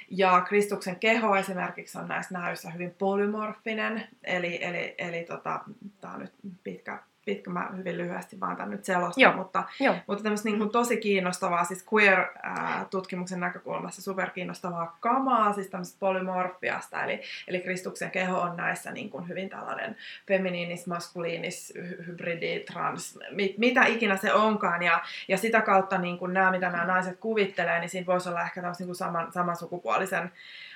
Ja 0.09 0.41
Kristuksen 0.41 0.95
keho 0.95 1.35
esimerkiksi 1.35 1.97
on 1.97 2.07
näissä 2.07 2.39
näyssä 2.39 2.69
hyvin 2.69 2.95
polymorfinen, 2.97 4.07
eli, 4.23 4.63
eli, 4.63 4.95
eli 4.97 5.23
tota, 5.23 5.59
tämä 6.01 6.13
on 6.13 6.19
nyt 6.19 6.33
pitkä 6.63 7.00
pitkä, 7.25 7.50
mä 7.50 7.70
hyvin 7.77 7.98
lyhyesti 7.98 8.39
vaan 8.39 8.58
tämän 8.58 8.70
nyt 8.70 8.86
selostan, 8.86 9.22
Joo. 9.22 9.34
mutta, 9.34 9.63
Joo. 9.80 9.96
mutta 10.08 10.24
tämmöistä 10.24 10.50
niin 10.50 10.58
kuin 10.58 10.70
tosi 10.70 10.98
kiinnostavaa, 10.98 11.63
siis 11.63 11.86
queer-tutkimuksen 11.94 13.39
näkökulmassa 13.39 14.01
super 14.01 14.30
kiinnostavaa 14.30 14.98
kamaa, 15.00 15.53
siis 15.53 15.68
tämmöistä 15.68 16.00
polymorfiasta, 16.00 17.03
eli, 17.03 17.22
eli 17.48 17.60
Kristuksen 17.60 18.12
keho 18.12 18.39
on 18.39 18.58
näissä 18.58 18.92
niin 18.92 19.10
kuin 19.10 19.27
hyvin 19.27 19.50
tällainen 19.50 19.96
feminiinis, 20.27 20.88
maskuliinis, 20.88 21.74
hybridi, 22.08 22.60
trans, 22.60 23.20
mit, 23.32 23.58
mitä 23.58 23.86
ikinä 23.86 24.18
se 24.18 24.34
onkaan, 24.34 24.84
ja, 24.84 25.01
ja 25.27 25.38
sitä 25.38 25.62
kautta 25.62 25.98
niin 25.98 26.18
kuin 26.18 26.34
nämä, 26.34 26.51
mitä 26.51 26.70
nämä 26.70 26.86
naiset 26.86 27.20
kuvittelee, 27.20 27.80
niin 27.80 27.89
siinä 27.89 28.08
voisi 28.08 28.30
olla 28.30 28.42
ehkä 28.42 28.62
tämmöistä 28.62 28.82
niin 28.82 28.88
kuin 28.88 28.96
saman, 28.96 29.32
samansukupuolisen 29.32 30.32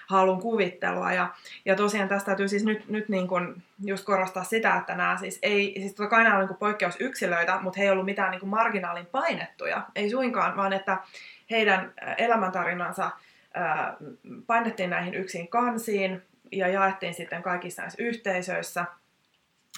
halun 0.07 0.41
kuvittelua. 0.41 1.13
Ja, 1.13 1.33
ja 1.65 1.75
tosiaan 1.75 2.09
tästä 2.09 2.25
täytyy 2.25 2.47
siis 2.47 2.63
nyt, 2.63 2.89
nyt 2.89 3.09
niin 3.09 3.27
kuin 3.27 3.63
just 3.85 4.05
korostaa 4.05 4.43
sitä, 4.43 4.75
että 4.75 4.95
nämä 4.95 5.17
siis 5.17 5.39
ei, 5.41 5.73
siis 5.77 5.93
totta 5.93 6.09
kai 6.09 6.23
nämä 6.23 6.37
on 6.37 6.45
niin 6.47 6.57
poikkeusyksilöitä, 6.57 7.59
mutta 7.61 7.79
he 7.79 7.85
ei 7.85 7.91
ollut 7.91 8.05
mitään 8.05 8.31
niin 8.31 8.39
kuin 8.39 8.49
marginaalin 8.49 9.05
painettuja, 9.05 9.81
ei 9.95 10.09
suinkaan, 10.09 10.57
vaan 10.57 10.73
että 10.73 10.97
heidän 11.51 11.93
elämäntarinansa 12.17 13.11
ää, 13.53 13.97
painettiin 14.47 14.89
näihin 14.89 15.13
yksin 15.13 15.47
kansiin 15.47 16.21
ja 16.51 16.67
jaettiin 16.67 17.13
sitten 17.13 17.43
kaikissa 17.43 17.81
näissä 17.81 18.03
yhteisöissä. 18.03 18.85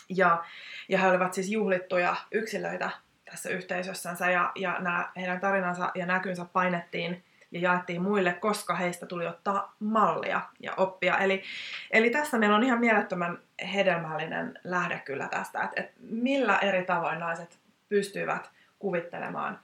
Ja, 0.10 0.44
ja 0.90 1.00
he 1.00 1.08
olivat 1.08 1.34
siis 1.34 1.50
juhlittuja 1.50 2.16
yksilöitä 2.32 2.90
tässä 3.26 3.50
yhteisössänsä 3.50 4.32
ja, 4.32 4.52
ja 4.56 4.76
nämä, 4.80 5.10
heidän 5.16 5.40
tarinansa 5.40 5.92
ja 5.96 6.06
näkynsä 6.06 6.46
painettiin 6.46 7.24
ja 7.52 7.60
jaettiin 7.60 8.02
muille, 8.02 8.34
koska 8.34 8.76
heistä 8.76 9.06
tuli 9.06 9.28
ottaa 9.28 9.76
mallia 9.80 10.42
ja 10.60 10.74
oppia. 10.78 11.18
Eli, 11.18 11.44
eli 11.92 12.10
tässä 12.10 12.38
meillä 12.38 12.56
on 12.56 12.64
ihan 12.64 12.80
mielettömän 12.80 13.40
hedelmällinen 13.74 14.60
lähde 14.64 15.02
kyllä 15.06 15.28
tästä, 15.28 15.64
että, 15.64 15.82
että 15.82 15.94
millä 16.02 16.58
eri 16.58 16.86
tavoin 16.86 17.20
naiset 17.20 17.60
pystyvät 17.90 18.50
kuvittelemaan 18.80 19.60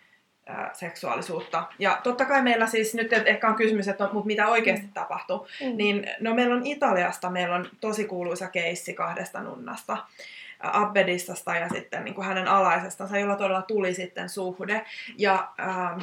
seksuaalisuutta. 0.73 1.63
Ja 1.79 1.99
totta 2.03 2.25
kai 2.25 2.41
meillä 2.41 2.67
siis 2.67 2.95
nyt 2.95 3.13
ehkä 3.13 3.47
on 3.47 3.55
kysymys, 3.55 3.87
että 3.87 4.03
no, 4.03 4.13
mutta 4.13 4.27
mitä 4.27 4.47
oikeasti 4.47 4.85
mm. 4.85 4.93
tapahtuu, 4.93 5.47
mm. 5.61 5.77
niin 5.77 6.07
no 6.19 6.33
meillä 6.33 6.55
on 6.55 6.65
Italiasta, 6.65 7.29
meillä 7.29 7.55
on 7.55 7.69
tosi 7.81 8.05
kuuluisa 8.05 8.49
keissi 8.49 8.93
kahdesta 8.93 9.41
nunnasta, 9.41 9.97
Abbedistasta 10.59 11.55
ja 11.55 11.69
sitten 11.69 12.03
niin 12.03 12.15
kuin 12.15 12.27
hänen 12.27 12.47
alaisestansa, 12.47 13.17
jolla 13.17 13.35
todella 13.35 13.61
tuli 13.61 13.93
sitten 13.93 14.29
suhde. 14.29 14.85
Ja 15.17 15.49
ähm, 15.59 16.01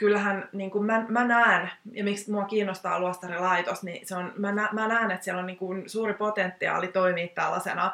kyllähän 0.00 0.48
niin 0.52 0.70
kuin 0.70 0.84
mä, 0.84 1.04
mä 1.08 1.24
näen, 1.24 1.70
ja 1.92 2.04
miksi 2.04 2.30
mua 2.30 2.44
kiinnostaa 2.44 3.00
luostarilaitos, 3.00 3.82
niin 3.82 4.06
se 4.06 4.16
on, 4.16 4.32
mä, 4.36 4.52
nä, 4.52 4.68
mä 4.72 4.88
näen, 4.88 5.10
että 5.10 5.24
siellä 5.24 5.40
on 5.40 5.46
niin 5.46 5.56
kuin 5.56 5.88
suuri 5.88 6.14
potentiaali 6.14 6.88
toimia 6.88 7.28
tällaisena 7.34 7.92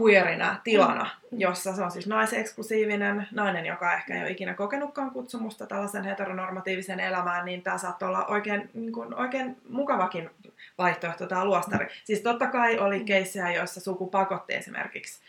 queerinä 0.00 0.60
tilana, 0.64 1.04
mm. 1.04 1.40
jossa 1.40 1.72
se 1.72 1.82
on 1.82 1.90
siis 1.90 2.06
naiseksklusiivinen, 2.06 3.28
nainen, 3.32 3.66
joka 3.66 3.94
ehkä 3.94 4.14
ei 4.14 4.22
ole 4.22 4.30
ikinä 4.30 4.54
kokenutkaan 4.54 5.10
kutsumusta 5.10 5.66
tällaisen 5.66 6.04
heteronormatiivisen 6.04 7.00
elämään, 7.00 7.44
niin 7.44 7.62
tämä 7.62 7.78
saattaa 7.78 8.08
olla 8.08 8.26
oikein, 8.26 8.70
niin 8.74 8.92
kuin, 8.92 9.14
oikein 9.14 9.56
mukavakin 9.68 10.30
vaihtoehto 10.78 11.26
tämä 11.26 11.44
luostari. 11.44 11.86
Siis 12.04 12.20
totta 12.20 12.46
kai 12.46 12.78
oli 12.78 13.04
keissejä, 13.04 13.52
joissa 13.52 13.80
suku 13.80 14.06
pakotti 14.06 14.54
esimerkiksi 14.54 15.20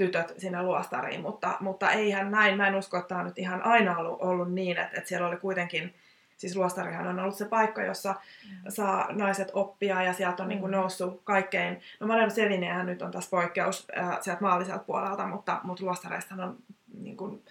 tytöt 0.00 0.34
sinne 0.38 0.62
luostariin, 0.62 1.20
mutta, 1.20 1.56
mutta 1.60 1.90
eihän 1.90 2.30
näin, 2.30 2.56
mä 2.56 2.68
en 2.68 2.74
usko, 2.74 2.96
että 2.96 3.08
tämä 3.08 3.20
on 3.20 3.26
nyt 3.26 3.38
ihan 3.38 3.62
aina 3.62 3.98
ollut, 3.98 4.22
ollut 4.22 4.52
niin, 4.52 4.78
että, 4.78 4.96
että 4.96 5.08
siellä 5.08 5.28
oli 5.28 5.36
kuitenkin 5.36 5.94
siis 6.36 6.56
luostarihan 6.56 7.06
on 7.06 7.20
ollut 7.20 7.34
se 7.34 7.44
paikka, 7.44 7.82
jossa 7.82 8.14
mm. 8.14 8.70
saa 8.70 9.12
naiset 9.12 9.50
oppia 9.52 10.02
ja 10.02 10.12
sieltä 10.12 10.42
on 10.42 10.46
mm. 10.46 10.48
niin 10.48 10.60
kuin 10.60 10.72
noussut 10.72 11.20
kaikkein, 11.24 11.80
no 12.00 12.06
Madame 12.06 12.30
Sevinehän 12.30 12.86
nyt 12.86 13.02
on 13.02 13.10
tässä 13.10 13.30
poikkeus 13.30 13.86
äh, 13.98 14.18
sieltä 14.20 14.42
maalliselta 14.42 14.84
puolelta, 14.84 15.26
mutta, 15.26 15.60
mutta 15.62 15.84
luostareista 15.84 16.34
on 16.34 16.56
niin 16.94 17.16
kuin, 17.16 17.42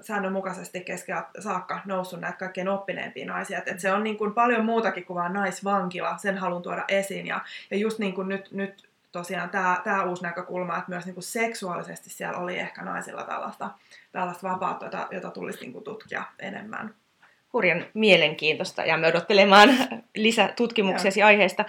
säännönmukaisesti 0.00 0.80
keskellä 0.80 1.24
saakka 1.38 1.80
noussut 1.84 2.20
näitä 2.20 2.38
kaikkein 2.38 2.68
oppineimpia 2.68 3.26
naisia. 3.26 3.58
Et, 3.58 3.68
et 3.68 3.80
se 3.80 3.92
on 3.92 4.04
niin 4.04 4.18
kuin 4.18 4.34
paljon 4.34 4.64
muutakin 4.64 5.04
kuin 5.04 5.14
vain 5.14 5.32
naisvankila, 5.32 6.16
sen 6.16 6.38
haluan 6.38 6.62
tuoda 6.62 6.84
esiin. 6.88 7.26
Ja, 7.26 7.40
ja 7.70 7.76
just 7.76 7.98
niin 7.98 8.14
kuin 8.14 8.28
nyt, 8.28 8.52
nyt 8.52 8.89
tosiaan 9.12 9.50
tämä, 9.50 9.80
tämä 9.84 10.04
uusi 10.04 10.22
näkökulma, 10.22 10.78
että 10.78 10.90
myös 10.90 11.04
niin 11.04 11.14
kuin 11.14 11.24
seksuaalisesti 11.24 12.10
siellä 12.10 12.38
oli 12.38 12.58
ehkä 12.58 12.82
naisilla 12.82 13.24
tällaista, 13.24 13.70
tällaista 14.12 14.48
vapautta, 14.48 14.84
jota, 14.84 15.08
jota 15.10 15.30
tulisi 15.30 15.60
niin 15.60 15.72
kuin 15.72 15.84
tutkia 15.84 16.24
enemmän 16.38 16.94
hurjan 17.52 17.84
mielenkiintoista 17.94 18.84
ja 18.84 18.96
me 18.96 19.06
odottelemaan 19.06 19.68
lisätutkimuksiasi 20.16 21.22
aiheesta. 21.22 21.64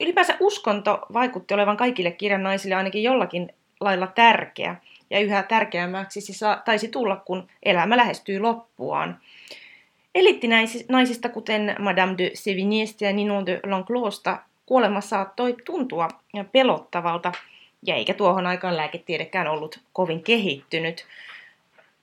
Ylipäänsä 0.00 0.36
uskonto 0.40 1.06
vaikutti 1.12 1.54
olevan 1.54 1.76
kaikille 1.76 2.10
kirjan 2.10 2.42
naisille 2.42 2.74
ainakin 2.74 3.02
jollakin 3.02 3.52
lailla 3.80 4.06
tärkeä. 4.06 4.76
Ja 5.10 5.20
yhä 5.20 5.42
tärkeämmäksi 5.42 6.20
se 6.20 6.46
taisi 6.64 6.88
tulla, 6.88 7.16
kun 7.16 7.48
elämä 7.62 7.96
lähestyy 7.96 8.38
loppuaan. 8.40 9.20
naisista, 10.88 11.28
kuten 11.28 11.76
Madame 11.78 12.14
de 12.18 12.30
Sévignéstä 12.34 13.04
ja 13.04 13.12
Ninon 13.12 13.46
de 13.46 13.60
L'Enclosta, 13.66 14.38
kuolema 14.66 15.00
saattoi 15.00 15.56
tuntua 15.64 16.08
pelottavalta, 16.52 17.32
ja 17.86 17.94
eikä 17.94 18.14
tuohon 18.14 18.46
aikaan 18.46 18.76
lääketiedekään 18.76 19.46
ollut 19.46 19.80
kovin 19.92 20.22
kehittynyt. 20.22 21.06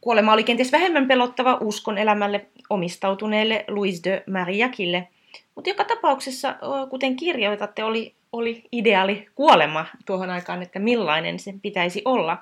Kuolema 0.02 0.34
oli 0.34 0.44
kenties 0.44 0.72
vähemmän 0.72 1.08
pelottava 1.08 1.58
uskon 1.62 1.98
elämälle 1.98 2.46
omistautuneelle 2.70 3.66
Louis 3.68 4.04
de 4.04 4.24
Mariacille, 4.32 5.08
mutta 5.56 5.70
joka 5.70 5.84
tapauksessa, 5.84 6.56
kuten 6.90 7.16
kirjoitatte, 7.16 7.84
oli, 7.84 8.16
oli 8.32 8.64
ideaali 8.72 9.28
kuolema 9.36 9.86
tuohon 10.06 10.30
aikaan, 10.30 10.62
että 10.62 10.80
millainen 10.80 11.40
sen 11.40 11.60
pitäisi 11.60 12.02
olla. 12.06 12.38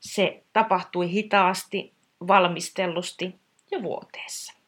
Se 0.00 0.42
tapahtui 0.52 1.10
hitaasti, 1.10 1.92
valmistellusti 2.28 3.34
ja 3.70 3.82
vuoteessa. 3.82 4.61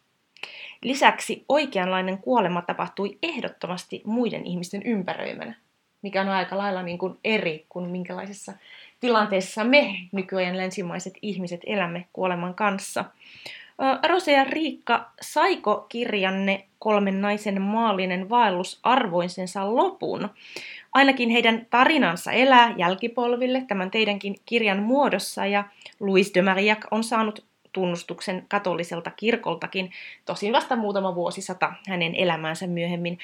Lisäksi 0.84 1.44
oikeanlainen 1.48 2.18
kuolema 2.18 2.62
tapahtui 2.62 3.18
ehdottomasti 3.22 4.02
muiden 4.04 4.46
ihmisten 4.46 4.82
ympäröimänä, 4.82 5.54
mikä 6.02 6.20
on 6.20 6.28
aika 6.28 6.58
lailla 6.58 6.82
niin 6.82 6.98
kuin 6.98 7.18
eri 7.24 7.66
kuin 7.68 7.90
minkälaisessa 7.90 8.52
tilanteessa 9.00 9.64
me 9.64 9.94
nykyajan 10.12 10.56
länsimaiset 10.56 11.14
ihmiset 11.22 11.60
elämme 11.66 12.04
kuoleman 12.12 12.54
kanssa. 12.54 13.04
Rose 14.08 14.32
ja 14.32 14.44
Riikka, 14.44 15.10
saiko 15.20 15.86
kirjanne 15.88 16.64
kolmen 16.78 17.22
naisen 17.22 17.62
maallinen 17.62 18.30
vaellus 18.30 18.80
arvoisensa 18.82 19.74
lopun? 19.74 20.28
Ainakin 20.92 21.30
heidän 21.30 21.66
tarinansa 21.70 22.32
elää 22.32 22.74
jälkipolville 22.78 23.64
tämän 23.68 23.90
teidänkin 23.90 24.36
kirjan 24.46 24.82
muodossa 24.82 25.46
ja 25.46 25.64
Louis 26.00 26.34
de 26.34 26.42
Marillac 26.42 26.86
on 26.90 27.04
saanut 27.04 27.44
tunnustuksen 27.74 28.46
katoliselta 28.48 29.10
kirkoltakin, 29.10 29.92
tosin 30.24 30.52
vasta 30.52 30.76
muutama 30.76 31.14
vuosisata 31.14 31.72
hänen 31.88 32.14
elämäänsä 32.14 32.66
myöhemmin. 32.66 33.18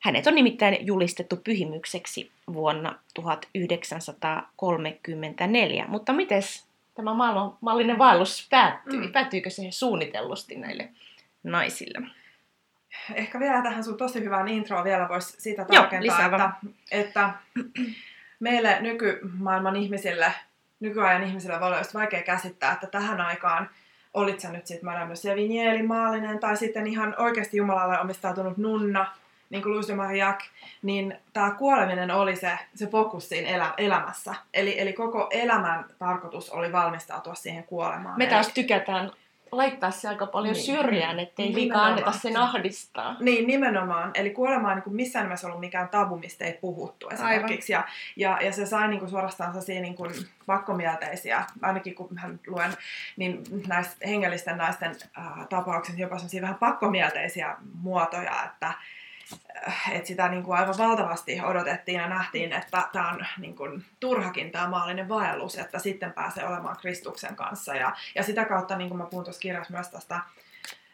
Hänet 0.00 0.26
on 0.26 0.34
nimittäin 0.34 0.86
julistettu 0.86 1.36
pyhimykseksi 1.36 2.30
vuonna 2.52 2.98
1934. 3.14 5.84
Mutta 5.88 6.12
miten 6.12 6.42
tämä 6.94 7.14
maailmanmallinen 7.14 7.98
vaellus 7.98 8.46
päättyi? 8.50 9.00
Mm. 9.00 9.12
Päättyykö 9.12 9.50
se 9.50 9.62
suunnitellusti 9.70 10.54
näille 10.54 10.88
naisille? 11.42 11.98
Ehkä 13.14 13.40
vielä 13.40 13.62
tähän 13.62 13.84
sun 13.84 13.96
tosi 13.96 14.24
hyvään 14.24 14.48
introon 14.48 14.84
vielä 14.84 15.08
voisi 15.08 15.40
sitä 15.40 15.64
tarkentaa, 15.64 16.26
että, 16.26 16.50
että 16.90 17.30
meille 18.40 18.80
nykymaailman 18.80 19.76
ihmisille, 19.76 20.32
nykyajan 20.80 21.22
ihmisille 21.22 21.60
voi 21.60 21.68
olla 21.68 21.82
vaikea 21.94 22.22
käsittää, 22.22 22.72
että 22.72 22.86
tähän 22.86 23.20
aikaan 23.20 23.70
olit 24.14 24.40
sä 24.40 24.52
nyt 24.52 24.66
sitten 24.66 24.90
Madame 24.90 25.16
Sevigny, 25.16 25.86
maallinen, 25.86 26.38
tai 26.38 26.56
sitten 26.56 26.86
ihan 26.86 27.14
oikeasti 27.18 27.56
Jumalalle 27.56 28.00
omistautunut 28.00 28.56
nunna, 28.56 29.12
niin 29.50 29.62
kuin 29.62 29.72
Louis 29.72 29.88
de 29.88 29.94
Marillac, 29.94 30.44
niin 30.82 31.16
tämä 31.32 31.50
kuoleminen 31.50 32.10
oli 32.10 32.36
se, 32.36 32.58
se 32.74 32.86
fokus 32.86 33.28
siinä 33.28 33.48
elä, 33.48 33.74
elämässä. 33.76 34.34
Eli, 34.54 34.80
eli 34.80 34.92
koko 34.92 35.28
elämän 35.30 35.84
tarkoitus 35.98 36.50
oli 36.50 36.72
valmistautua 36.72 37.34
siihen 37.34 37.64
kuolemaan. 37.64 38.18
Me 38.18 38.26
taas 38.26 38.48
tykätään 38.48 39.10
laittaa 39.52 39.90
se 39.90 40.08
aika 40.08 40.26
paljon 40.26 40.54
niin. 40.54 40.64
syrjään, 40.64 41.20
ettei 41.20 41.54
liikaa 41.54 41.84
anneta 41.84 42.12
sen 42.12 42.36
ahdistaa. 42.36 43.16
Niin, 43.20 43.46
nimenomaan. 43.46 44.10
Eli 44.14 44.30
kuolema 44.30 44.72
on 44.72 44.82
niin 44.86 44.96
missään 44.96 45.24
nimessä 45.24 45.46
ollut 45.46 45.60
mikään 45.60 45.88
tabu, 45.88 46.16
mistä 46.16 46.44
ei 46.44 46.52
puhuttu 46.52 47.08
esimerkiksi. 47.08 47.72
Ja, 47.72 47.84
ja, 48.16 48.38
ja 48.42 48.52
se 48.52 48.66
sai 48.66 48.88
niin 48.88 48.98
kuin 48.98 49.10
suorastaan 49.10 49.50
sellaisia 49.50 49.80
niin 49.80 49.94
kuin 49.94 50.12
pakkomielteisiä, 50.46 51.44
ainakin 51.62 51.94
kun 51.94 52.18
hän 52.18 52.40
luen, 52.46 52.72
niin 53.16 53.42
näistä 53.66 53.96
hengellisten 54.06 54.58
naisten 54.58 54.96
äh, 55.18 55.48
tapauksissa 55.48 56.00
jopa 56.00 56.16
sellaisia 56.18 56.42
vähän 56.42 56.58
pakkomielteisiä 56.58 57.56
muotoja, 57.82 58.44
että 58.44 58.72
että 59.92 60.08
sitä 60.08 60.28
niin 60.28 60.42
kuin 60.42 60.58
aivan 60.58 60.78
valtavasti 60.78 61.40
odotettiin 61.40 62.00
ja 62.00 62.08
nähtiin, 62.08 62.52
että 62.52 62.88
tämä 62.92 63.10
on 63.10 63.26
niin 63.38 63.56
kuin, 63.56 63.84
turhakin 64.00 64.50
tämä 64.50 64.68
maallinen 64.68 65.08
vaellus, 65.08 65.58
että 65.58 65.78
sitten 65.78 66.12
pääsee 66.12 66.46
olemaan 66.46 66.76
Kristuksen 66.80 67.36
kanssa. 67.36 67.74
Ja, 67.74 67.96
ja 68.14 68.22
sitä 68.22 68.44
kautta, 68.44 68.76
niin 68.76 68.88
kuin 68.88 68.98
mä 68.98 69.06
puhun 69.06 69.24
tuossa 69.24 69.40
kirjassa 69.40 69.72
myös 69.72 69.88
tästä 69.88 70.20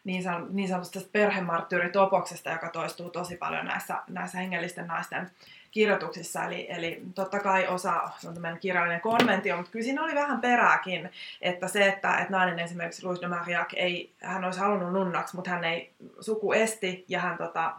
niin, 0.04 0.22
san, 0.22 0.46
niin 0.50 0.68
sanotusta 0.68 1.08
perhemarttyyritopoksesta, 1.12 2.50
joka 2.50 2.68
toistuu 2.68 3.10
tosi 3.10 3.36
paljon 3.36 3.64
näissä, 3.64 4.02
näissä 4.08 4.38
hengellisten 4.38 4.86
naisten 4.86 5.30
kirjoituksissa. 5.70 6.44
Eli, 6.44 6.66
eli 6.70 7.02
totta 7.14 7.40
kai 7.40 7.66
osa 7.66 7.92
on 8.26 8.34
tämmöinen 8.34 8.60
kirjallinen 8.60 9.00
konventio, 9.00 9.56
mutta 9.56 9.72
kyllä 9.72 9.84
siinä 9.84 10.04
oli 10.04 10.14
vähän 10.14 10.40
perääkin, 10.40 11.10
että 11.40 11.68
se, 11.68 11.86
että, 11.86 12.16
että 12.18 12.32
nainen 12.32 12.58
esimerkiksi 12.58 13.04
Louis 13.04 13.20
de 13.20 13.28
Marillac 13.28 13.72
ei, 13.76 14.12
hän 14.22 14.44
olisi 14.44 14.60
halunnut 14.60 14.92
nunnaksi, 14.92 15.36
mutta 15.36 15.50
hän 15.50 15.64
ei 15.64 15.92
suku 16.20 16.52
esti 16.52 17.04
ja 17.08 17.20
hän 17.20 17.38
tota, 17.38 17.74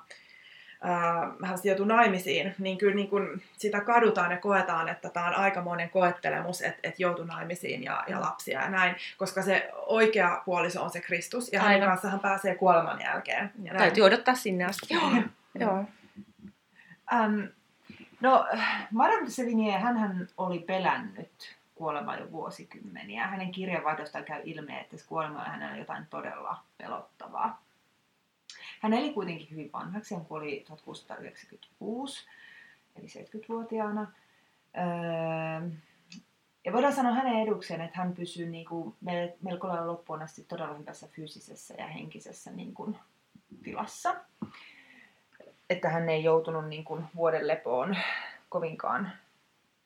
äh, 0.85 1.49
hän 1.49 1.57
sijoitui 1.57 1.87
naimisiin, 1.87 2.55
niin 2.59 2.77
kyllä 2.77 2.95
niin 2.95 3.09
kun 3.09 3.41
sitä 3.57 3.81
kadutaan 3.81 4.31
ja 4.31 4.37
koetaan, 4.37 4.89
että 4.89 5.09
tämä 5.09 5.27
on 5.27 5.35
aikamoinen 5.35 5.89
koettelemus, 5.89 6.61
että 6.61 6.79
et 6.83 6.99
joutui 6.99 7.25
naimisiin 7.25 7.83
ja, 7.83 8.03
ja 8.07 8.21
lapsia 8.21 8.61
ja 8.61 8.69
näin, 8.69 8.95
koska 9.17 9.41
se 9.41 9.71
oikea 9.73 10.41
puoliso 10.45 10.83
on 10.83 10.89
se 10.89 11.01
Kristus, 11.01 11.53
ja 11.53 11.61
hänen 11.61 11.89
kanssa 11.89 12.09
hän 12.09 12.19
pääsee 12.19 12.55
kuoleman 12.55 13.01
jälkeen. 13.01 13.51
Ja 13.63 13.73
Täytyy 13.73 14.03
odottaa 14.03 14.35
sinne 14.35 14.65
asti. 14.65 14.93
Joo. 14.93 15.11
Joo. 15.59 15.85
Um, 17.11 17.47
no, 18.21 18.45
Madame 18.91 19.25
de 19.25 19.31
Sevigné, 19.31 19.79
hän 19.79 20.27
oli 20.37 20.59
pelännyt 20.59 21.57
kuolemaa 21.75 22.17
jo 22.17 22.31
vuosikymmeniä. 22.31 23.27
Hänen 23.27 23.51
kirjanvaihdostaan 23.51 24.23
käy 24.23 24.41
ilme, 24.43 24.79
että 24.79 24.97
kuolema 25.07 25.39
on 25.39 25.45
hänellä 25.45 25.77
jotain 25.77 26.05
todella 26.09 26.63
pelottavaa. 26.77 27.61
Hän 28.81 28.93
eli 28.93 29.13
kuitenkin 29.13 29.47
hyvin 29.51 29.71
vanhaksi, 29.73 30.15
hän 30.15 30.25
kuoli 30.25 30.63
1696, 30.67 32.25
eli 32.95 33.07
70-vuotiaana. 33.07 34.11
Öö, 34.77 35.69
ja 36.65 36.73
voidaan 36.73 36.93
sanoa 36.93 37.13
hänen 37.13 37.43
edukseen, 37.43 37.81
että 37.81 37.97
hän 37.97 38.13
pysyy 38.13 38.49
niin 38.49 38.65
kuin 38.65 38.95
melko 39.41 39.67
lailla 39.67 39.87
loppuun 39.87 40.21
asti 40.21 40.43
todella 40.43 40.77
hyvässä 40.77 41.07
fyysisessä 41.07 41.73
ja 41.77 41.87
henkisessä 41.87 42.51
niin 42.51 42.73
kuin 42.73 42.97
tilassa. 43.63 44.15
Että 45.69 45.89
hän 45.89 46.09
ei 46.09 46.23
joutunut 46.23 46.67
niin 46.67 46.83
kuin 46.83 47.05
vuoden 47.15 47.47
lepoon 47.47 47.97
kovinkaan 48.49 49.11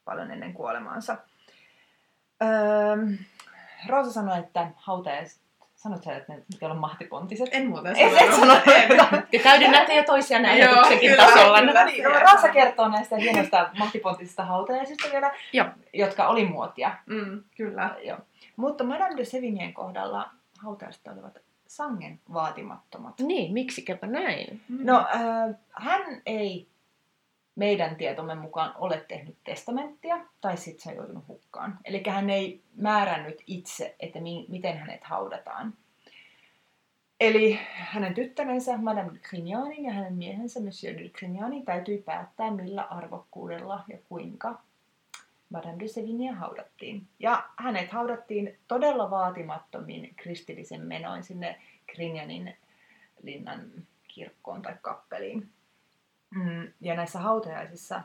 paljon 0.06 0.32
ennen 0.32 0.54
kuolemaansa. 0.54 1.18
Öö, 2.42 2.98
Roosa 3.88 4.12
sanoi, 4.12 4.40
että 4.40 4.72
hautajaiset 4.76 5.42
Sanoit 5.82 6.04
sä, 6.04 6.18
että 6.18 6.34
ne 6.34 6.44
pitää 6.54 6.70
olla 6.70 6.80
mahtipontiset? 6.80 7.50
En 7.52 7.68
muuten 7.68 7.96
Et, 7.96 8.14
et 8.22 8.36
sano. 8.36 8.54
Te 9.32 9.40
täydennätte 9.40 9.96
jo 9.96 10.04
toisiaan 10.04 10.44
Joo, 10.44 10.54
ajatuksenkin 10.54 11.10
kyllä, 11.12 11.26
tasolla. 11.26 11.60
kyllä. 11.60 11.86
niin. 11.86 12.06
Raasa 12.06 12.50
kertoo 12.50 12.88
näistä 12.88 13.16
hienoista 13.16 13.70
mahtipontisista 13.80 14.46
hautajaisista 14.46 15.08
vielä, 15.12 15.32
Joo. 15.54 15.66
jotka 15.94 16.28
oli 16.28 16.46
muotia. 16.46 16.92
Mm, 17.06 17.44
kyllä. 17.58 17.96
Joo. 18.04 18.18
Mutta 18.56 18.84
Madame 18.84 19.18
de 19.18 19.26
Sevignien 19.26 19.74
kohdalla 19.74 20.30
hautajaiset 20.60 21.08
olivat 21.08 21.38
sangen 21.68 22.20
vaatimattomat. 22.34 23.20
Niin, 23.20 23.54
miksikäpä 23.54 24.08
näin? 24.08 24.62
Mm. 24.70 24.78
No, 24.84 24.98
äh, 25.16 25.56
hän 25.72 26.02
ei 26.26 26.68
meidän 27.56 27.96
tietomme 27.96 28.36
mukaan 28.36 28.74
ole 28.78 29.06
tehnyt 29.08 29.38
testamenttia, 29.44 30.26
tai 30.42 30.58
sitten 30.58 30.84
se 30.84 30.90
on 30.90 30.96
joutunut 30.96 31.28
hukkaan. 31.28 31.80
Eli 31.86 32.04
hän 32.08 32.30
ei 32.30 32.62
määrännyt 32.76 33.44
itse, 33.48 33.96
että 34.00 34.20
mi- 34.20 34.46
miten 34.50 34.78
hänet 34.78 35.04
haudataan. 35.04 35.74
Eli 37.20 37.60
hänen 37.74 38.14
tyttärensä 38.14 38.78
Madame 38.78 39.12
de 39.14 39.76
ja 39.78 39.92
hänen 39.92 40.14
miehensä 40.14 40.60
Monsieur 40.60 40.98
de 40.98 41.10
Crignanin 41.10 41.66
täytyi 41.66 41.98
päättää, 41.98 42.52
millä 42.52 42.82
arvokkuudella 42.84 43.84
ja 43.88 43.98
kuinka 44.10 44.62
Madame 45.50 45.80
de 45.80 45.88
Sevigne 45.88 46.32
haudattiin. 46.32 47.08
Ja 47.20 47.50
hänet 47.58 47.92
haudattiin 47.92 48.60
todella 48.68 49.10
vaatimattomin 49.10 50.14
kristillisen 50.16 50.82
menoin 50.82 51.24
sinne 51.24 51.62
Crignanin 51.92 52.56
linnan 53.24 53.72
kirkkoon 54.08 54.62
tai 54.62 54.76
kappeliin. 54.82 55.50
Mm, 56.36 56.74
Ja 56.82 56.96
näissä 56.96 57.20
hautajaisissa 57.20 58.02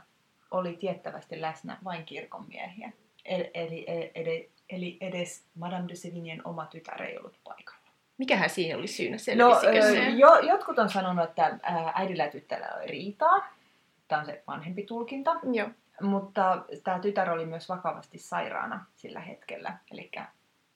oli 0.51 0.77
tiettävästi 0.77 1.41
läsnä 1.41 1.79
vain 1.85 2.05
kirkonmiehiä. 2.05 2.93
Eli, 3.25 3.51
eli, 3.55 3.85
eli, 4.15 4.51
eli 4.71 4.99
edes 5.01 5.45
Madame 5.55 5.89
de 5.89 5.95
Sevignen 5.95 6.47
oma 6.47 6.67
tytär 6.67 7.03
ei 7.03 7.19
ollut 7.19 7.39
paikalla. 7.45 7.87
Mikähän 8.19 8.51
siinä 8.51 8.79
oli 8.79 8.87
syynä? 8.87 9.17
No, 9.37 9.61
se? 9.61 10.09
jo, 10.11 10.39
jotkut 10.39 10.79
on 10.79 10.89
sanonut, 10.91 11.25
että 11.29 11.59
äidillä 11.95 12.25
ja 12.25 12.31
tyttärellä 12.31 12.77
oli 12.77 12.87
riitaa. 12.87 13.49
Tämä 14.09 14.21
on 14.21 14.27
se 14.27 14.43
vanhempi 14.47 14.83
tulkinta. 14.83 15.37
Joo. 15.53 15.69
Mutta 16.01 16.65
tämä 16.85 16.99
tytär 16.99 17.31
oli 17.31 17.47
myös 17.47 17.69
vakavasti 17.69 18.19
sairaana 18.19 18.85
sillä 18.95 19.21
hetkellä. 19.21 19.79
Eli 19.91 20.11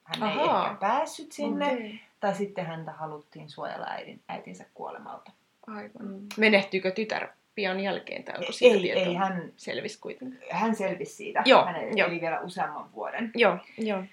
hän 0.03 0.29
ei 0.31 0.39
Ahaa. 0.39 0.65
ehkä 0.65 0.77
päässyt 0.79 1.31
sinne. 1.31 1.73
Okei. 1.73 1.99
Tai 2.19 2.35
sitten 2.35 2.65
häntä 2.65 2.91
haluttiin 2.91 3.49
suojella 3.49 3.85
äidin, 3.89 4.21
äitinsä 4.27 4.65
kuolemalta. 4.73 5.31
Aivan. 5.67 6.19
Menehtyykö 6.37 6.91
tytär 6.91 7.27
pian 7.55 7.79
jälkeen, 7.79 8.23
tai 8.23 8.35
onko 8.39 8.51
siitä 8.51 8.75
Ei, 8.75 8.81
tietoa? 8.81 9.03
ei, 9.03 9.13
hän, 9.13 9.53
Selvisi 9.57 9.99
kuitenkin. 9.99 10.39
hän 10.49 10.75
selvisi 10.75 11.15
siitä. 11.15 11.41
Joo, 11.45 11.65
hän 11.65 11.75
eli 11.75 12.21
vielä 12.21 12.39
useamman 12.39 12.91
vuoden. 12.91 13.31
Joo, 13.35 13.57
joo. 13.77 14.03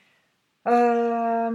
Öö, 0.68 1.50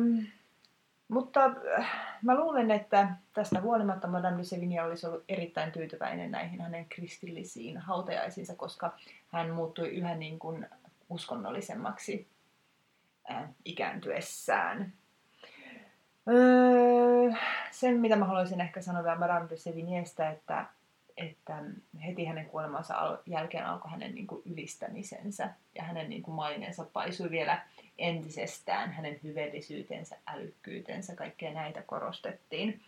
mutta 1.08 1.46
äh, 1.80 1.92
mä 2.22 2.36
luulen, 2.36 2.72
että 2.72 3.08
tästä 3.34 3.62
huolimatta 3.62 4.08
Madame 4.08 4.38
de 4.38 4.44
Sevigny 4.44 4.80
olisi 4.80 5.08
ollut 5.08 5.24
erittäin 5.30 5.72
tyytyväinen 5.72 6.32
näihin 6.32 6.62
hänen 6.62 6.86
kristillisiin 6.90 7.78
hautajaisiinsa, 7.78 8.56
koska 8.56 8.98
hän 9.28 9.50
muuttui 9.50 9.88
yhä 9.90 10.16
niin 10.16 10.40
kuin 10.40 10.66
uskonnollisemmaksi 11.10 12.28
äh, 13.32 13.44
ikääntyessään. 13.66 14.94
Öö, 16.30 17.32
sen, 17.72 18.00
mitä 18.00 18.16
mä 18.16 18.26
haluaisin 18.26 18.62
ehkä 18.62 18.82
sanoa 18.82 19.04
vielä 19.04 19.20
Madame 19.20 19.50
de 19.50 19.58
Sevignestä, 19.58 20.30
että, 20.30 20.66
että 21.18 21.64
heti 22.06 22.26
hänen 22.26 22.46
kuolemansa 22.46 22.96
al- 22.96 23.18
jälkeen 23.26 23.66
alkoi 23.66 23.92
hänen 23.92 24.16
niin 24.16 24.28
kuin 24.28 24.42
ylistämisensä 24.46 25.50
ja 25.76 25.84
hänen 25.84 26.10
niin 26.10 26.24
kuin 26.24 26.36
maineensa 26.36 26.84
paisui 26.94 27.30
vielä 27.30 27.62
entisestään 27.98 28.92
hänen 28.92 29.20
hyveellisyytensä, 29.24 30.18
älykkyytensä, 30.28 31.16
kaikkea 31.16 31.54
näitä 31.54 31.82
korostettiin. 31.82 32.82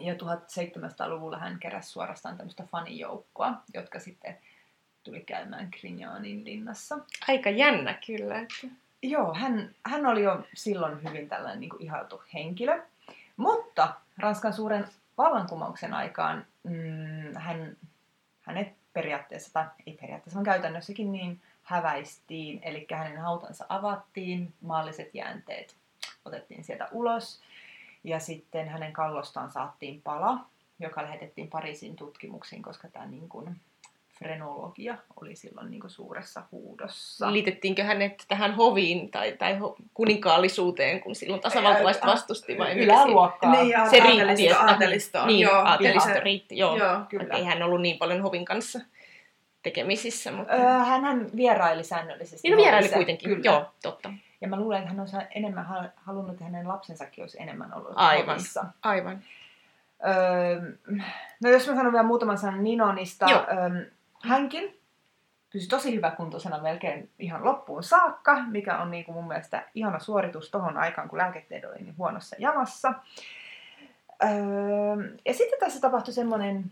Ja 0.00 0.14
1700-luvulla 0.14 1.38
hän 1.38 1.58
keräsi 1.58 1.90
suorastaan 1.90 2.36
tämmöistä 2.36 2.64
fanijoukkoa, 2.70 3.54
jotka 3.74 4.00
sitten 4.00 4.38
tuli 5.04 5.20
käymään 5.20 5.68
Grignanin 5.80 6.44
linnassa. 6.44 6.98
Aika 7.28 7.50
jännä 7.50 7.98
kyllä. 8.06 8.38
Että... 8.38 8.76
Joo, 9.02 9.34
hän, 9.34 9.74
hän 9.84 10.06
oli 10.06 10.22
jo 10.22 10.44
silloin 10.54 11.02
hyvin 11.08 11.28
tällainen 11.28 11.60
niin 11.60 11.70
kuin 11.70 11.82
ihailtu 11.82 12.22
henkilö. 12.34 12.82
Mutta 13.36 13.94
Ranskan 14.18 14.52
suuren 14.52 14.88
vallankumouksen 15.18 15.94
aikaan 15.94 16.46
mm, 16.68 17.34
hän, 17.34 17.76
hänet 18.40 18.72
periaatteessa, 18.92 19.52
tai 19.52 19.66
ei 19.86 19.98
periaatteessa, 20.00 20.36
vaan 20.36 20.44
käytännössäkin 20.44 21.12
niin 21.12 21.42
häväistiin. 21.62 22.60
Eli 22.62 22.86
hänen 22.92 23.18
hautansa 23.18 23.66
avattiin, 23.68 24.54
maalliset 24.60 25.14
jäänteet 25.14 25.76
otettiin 26.24 26.64
sieltä 26.64 26.88
ulos. 26.92 27.40
Ja 28.04 28.20
sitten 28.20 28.68
hänen 28.68 28.92
kallostaan 28.92 29.50
saattiin 29.50 30.02
pala, 30.02 30.46
joka 30.78 31.02
lähetettiin 31.02 31.48
Pariisin 31.48 31.96
tutkimuksiin, 31.96 32.62
koska 32.62 32.88
tämä 32.88 33.06
niin 33.06 33.28
kuin 33.28 33.60
frenologia 34.18 34.96
oli 35.20 35.36
silloin 35.36 35.70
niin 35.70 35.80
kuin 35.80 35.90
suuressa 35.90 36.42
huudossa. 36.52 37.32
Liitettiinkö 37.32 37.84
hänet 37.84 38.24
tähän 38.28 38.54
hoviin 38.54 39.10
tai, 39.10 39.32
tai 39.32 39.58
ho- 39.58 39.74
kuninkaallisuuteen, 39.94 41.00
kun 41.00 41.14
silloin 41.14 41.40
tasavaltalaiset 41.42 42.06
vastusti 42.06 42.58
vai? 42.58 42.78
Yläluokkaa. 42.78 43.52
Niin, 43.52 43.68
ja 43.68 43.88
Se 43.90 44.00
riitti, 44.00 44.20
aatelisto, 44.20 44.50
että- 44.54 44.64
aatelistoon. 44.72 45.26
Niin, 45.26 45.40
joo, 45.40 45.54
aatelisto 45.64 46.08
kyllä. 46.08 46.20
riitti, 46.20 46.58
joo. 46.58 46.76
Joo, 46.76 47.00
Kyllä. 47.08 47.34
Ei 47.34 47.44
hän 47.44 47.62
ollut 47.62 47.80
niin 47.80 47.98
paljon 47.98 48.22
hovin 48.22 48.44
kanssa 48.44 48.80
tekemisissä, 49.62 50.32
mutta... 50.32 50.52
Öö, 50.54 50.62
hän 50.84 51.26
vieraili 51.36 51.84
säännöllisesti. 51.84 52.48
niin 52.48 52.56
no 52.56 52.62
vieraili 52.62 52.88
kuitenkin, 52.88 53.28
Kyllä. 53.30 53.42
joo, 53.44 53.66
totta. 53.82 54.10
Ja 54.40 54.48
mä 54.48 54.56
luulen, 54.56 54.78
että 54.78 54.90
hän 54.90 55.00
olisi 55.00 55.16
enemmän 55.34 55.66
hal- 55.66 55.88
halunnut, 55.96 56.32
että 56.32 56.44
hänen 56.44 56.68
lapsensakin 56.68 57.24
olisi 57.24 57.42
enemmän 57.42 57.74
ollut 57.74 57.92
Aivan. 57.94 58.26
hovissa. 58.36 58.64
Aivan. 58.82 59.22
Öö, 60.06 60.60
no 61.42 61.50
jos 61.50 61.68
mä 61.68 61.74
sanon 61.74 61.92
vielä 61.92 62.06
muutaman 62.06 62.38
sanan 62.38 62.64
Ninonista. 62.64 63.26
Joo. 63.30 63.40
Öö, 63.40 63.84
hänkin 64.22 64.80
pysyi 65.52 65.68
tosi 65.68 65.94
hyväkuntoisena 65.94 66.62
melkein 66.62 67.10
ihan 67.18 67.44
loppuun 67.44 67.82
saakka, 67.82 68.42
mikä 68.42 68.78
on 68.78 68.90
niin 68.90 69.04
kuin 69.04 69.14
mun 69.14 69.28
mielestä 69.28 69.68
ihana 69.74 69.98
suoritus 69.98 70.50
tohon 70.50 70.76
aikaan, 70.76 71.08
kun 71.08 71.18
lääketieto 71.18 71.68
oli 71.68 71.78
niin 71.78 71.98
huonossa 71.98 72.36
jamassa. 72.38 72.94
Öö, 74.22 75.18
ja 75.24 75.34
sitten 75.34 75.60
tässä 75.60 75.80
tapahtui 75.80 76.14
semmoinen 76.14 76.70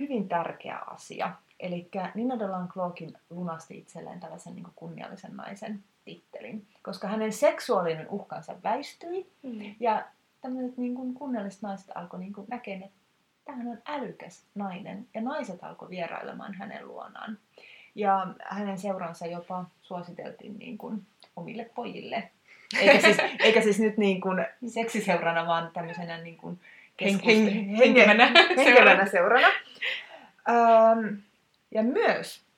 hyvin 0.00 0.28
tärkeä 0.28 0.78
asia. 0.86 1.32
Eli 1.60 1.88
Nina 2.14 2.38
de 2.38 2.46
Lancloakin 2.46 3.18
lunasti 3.30 3.78
itselleen 3.78 4.20
tällaisen 4.20 4.54
niin 4.54 4.66
kunniallisen 4.76 5.36
naisen 5.36 5.84
tittelin, 6.04 6.66
koska 6.82 7.08
hänen 7.08 7.32
seksuaalinen 7.32 8.08
uhkansa 8.08 8.54
väistyi 8.62 9.32
Mm. 9.42 9.74
ja 9.80 10.04
tämmöiset 10.40 10.76
niin 10.78 10.94
kuin 10.94 11.14
kunnialliset 11.14 11.62
naiset 11.62 11.90
alkoi 11.94 12.20
niin 12.20 12.34
näkemään, 12.48 12.82
että 12.84 12.98
tämähän 13.48 13.68
on 13.68 13.82
älykäs 13.86 14.42
nainen. 14.54 15.06
Ja 15.14 15.20
naiset 15.20 15.64
alkoi 15.64 15.90
vierailemaan 15.90 16.54
hänen 16.54 16.88
luonaan. 16.88 17.38
Ja 17.94 18.26
hänen 18.40 18.78
seuransa 18.78 19.26
jopa 19.26 19.64
suositeltiin 19.82 20.58
niin 20.58 20.78
kuin 20.78 21.06
omille 21.36 21.64
pojille. 21.74 22.30
Eikä 22.80 23.00
siis, 23.00 23.16
eikä 23.44 23.60
siis 23.60 23.80
nyt 23.80 23.96
niin 23.96 24.20
kuin 24.20 24.46
seksiseurana, 24.66 25.46
vaan 25.46 25.70
tämmöisenä 25.72 26.18
niin 26.18 26.36
kuin 26.36 26.60
Hen- 27.02 27.20
keskus- 27.20 27.26
hen- 27.26 27.76
henkevänä 27.76 28.30
henkevänä 28.56 29.06
seurana. 29.10 29.48
Ähm, 30.48 31.14
ja 31.70 31.82
myös 31.82 32.48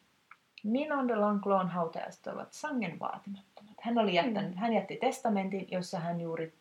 Ninon 0.64 1.09
de 1.09 1.16
Lanclon 1.16 1.68
hautajaiset 1.68 2.26
ovat 2.26 2.53
sangen 2.53 2.98
vaatimattomat. 2.98 3.74
Hän, 3.81 3.98
oli 3.98 4.14
jättänyt, 4.14 4.57
hän 4.57 4.72
jätti 4.72 4.96
testamentin, 4.96 5.68
jossa 5.70 5.98
hän 5.98 6.20
juuri 6.20 6.53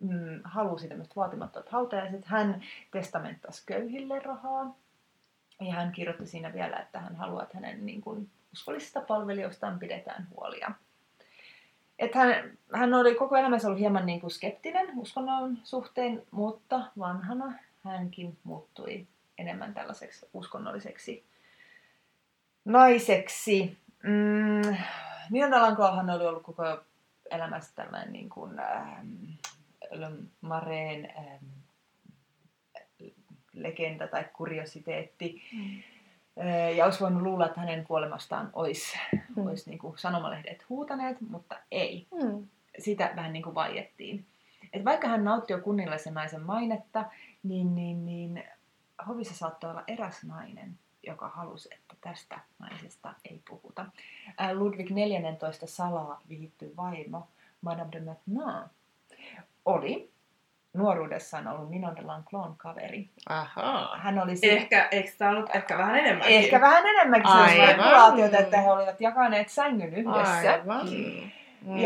mm, 0.00 0.40
halusi 0.44 0.88
tämmöiset 0.88 1.16
vaatimattomat 1.16 1.68
hautajaiset. 1.68 2.24
Hän 2.24 2.62
testamenttasi 2.90 3.62
köyhille 3.66 4.18
rahaa. 4.18 4.76
Ja 5.60 5.72
hän 5.72 5.92
kirjoitti 5.92 6.26
siinä 6.26 6.52
vielä, 6.52 6.76
että 6.76 7.00
hän 7.00 7.16
haluaa, 7.16 7.42
että 7.42 7.56
hänen 7.56 7.86
niin 7.86 8.00
kuin, 8.00 8.30
uskollisista 8.52 9.00
palvelijoistaan 9.00 9.78
pidetään 9.78 10.28
huolia. 10.36 10.70
Että 11.98 12.18
hän, 12.18 12.58
hän 12.74 12.94
oli 12.94 13.14
koko 13.14 13.36
elämänsä 13.36 13.68
ollut 13.68 13.80
hieman 13.80 14.06
niin 14.06 14.20
kuin 14.20 14.30
skeptinen 14.30 14.98
uskonnon 14.98 15.58
suhteen, 15.64 16.22
mutta 16.30 16.82
vanhana 16.98 17.52
hänkin 17.84 18.38
muuttui 18.44 19.06
enemmän 19.38 19.74
tällaiseksi 19.74 20.26
uskonnolliseksi 20.34 21.24
naiseksi. 22.64 23.78
Mm, 24.02 25.50
Dalankoahan 25.50 26.10
oli 26.10 26.26
ollut 26.26 26.42
koko 26.42 26.62
elämässä 27.30 27.72
tällainen 27.74 28.12
niin 28.12 28.28
kuin, 28.28 28.56
Le 28.56 28.62
Mareen 30.40 31.12
ähm, 31.18 31.44
legenda 33.52 34.08
tai 34.08 34.24
kuriositeetti. 34.32 35.42
Mm. 35.52 35.82
Äh, 36.46 36.74
Ja 36.76 36.84
olisi 36.84 37.00
voinut 37.00 37.22
luulla, 37.22 37.46
että 37.46 37.60
hänen 37.60 37.84
kuolemastaan 37.84 38.50
olisi, 38.52 38.98
Mm. 39.36 39.46
olisi 39.46 39.70
niin 39.70 39.78
kuin 39.78 39.98
sanomalehdet 39.98 40.68
huutaneet, 40.68 41.20
mutta 41.20 41.56
ei 41.70 42.06
Mm. 42.22 42.48
sitä 42.78 43.12
vähän 43.16 43.32
niin 43.32 43.42
kuin 43.42 43.54
vaiettiin. 43.54 44.26
että 44.72 44.84
vaikka 44.84 45.08
hän 45.08 45.24
nautti 45.24 45.52
jo 45.52 45.60
kunnillisen 45.60 46.14
naisen 46.14 46.42
mainetta, 46.42 47.04
niin, 47.42 47.74
niin, 47.74 48.06
niin 48.06 48.44
hovissa 49.08 49.34
saattoi 49.34 49.70
olla 49.70 49.84
eräs 49.86 50.24
nainen, 50.24 50.78
joka 51.02 51.28
halusi, 51.28 51.68
että 51.74 51.94
tästä 52.00 52.40
naisesta 52.58 53.14
ei 53.30 53.40
puhuta. 53.48 53.86
Ää, 54.38 54.54
Ludwig 54.54 54.90
14 54.90 55.66
salaa 55.66 56.20
viihtyy 56.28 56.76
vaimo 56.76 57.28
Madame 57.60 57.92
de 57.92 58.00
Maintenon 58.00 58.68
oli 59.64 60.10
nuoruudessaan 60.74 61.48
ollut 61.48 61.70
Ninon 61.70 61.96
de 61.96 62.02
Lanclon 62.02 62.54
kaveri. 62.56 63.10
Ahaa. 63.28 63.96
Hän 63.96 64.18
oli 64.18 64.36
si- 64.36 64.50
Ehkä, 64.50 64.88
eikö 64.90 65.10
tämä 65.18 65.30
ollut 65.30 65.50
ehkä 65.54 65.78
vähän 65.78 65.96
enemmän? 65.98 66.28
ehkä 66.28 66.60
vähän 66.60 66.86
enemmänkin 66.86 67.30
Aivan. 67.30 67.50
sellaisia 67.50 68.38
että 68.40 68.60
he 68.60 68.70
olivat 68.70 69.00
jakaneet 69.00 69.48
sängyn 69.48 69.94
yhdessä. 69.94 70.50
Aivan. 70.52 70.86
Ja, 70.88 70.90
Mm-hmm. 71.60 71.80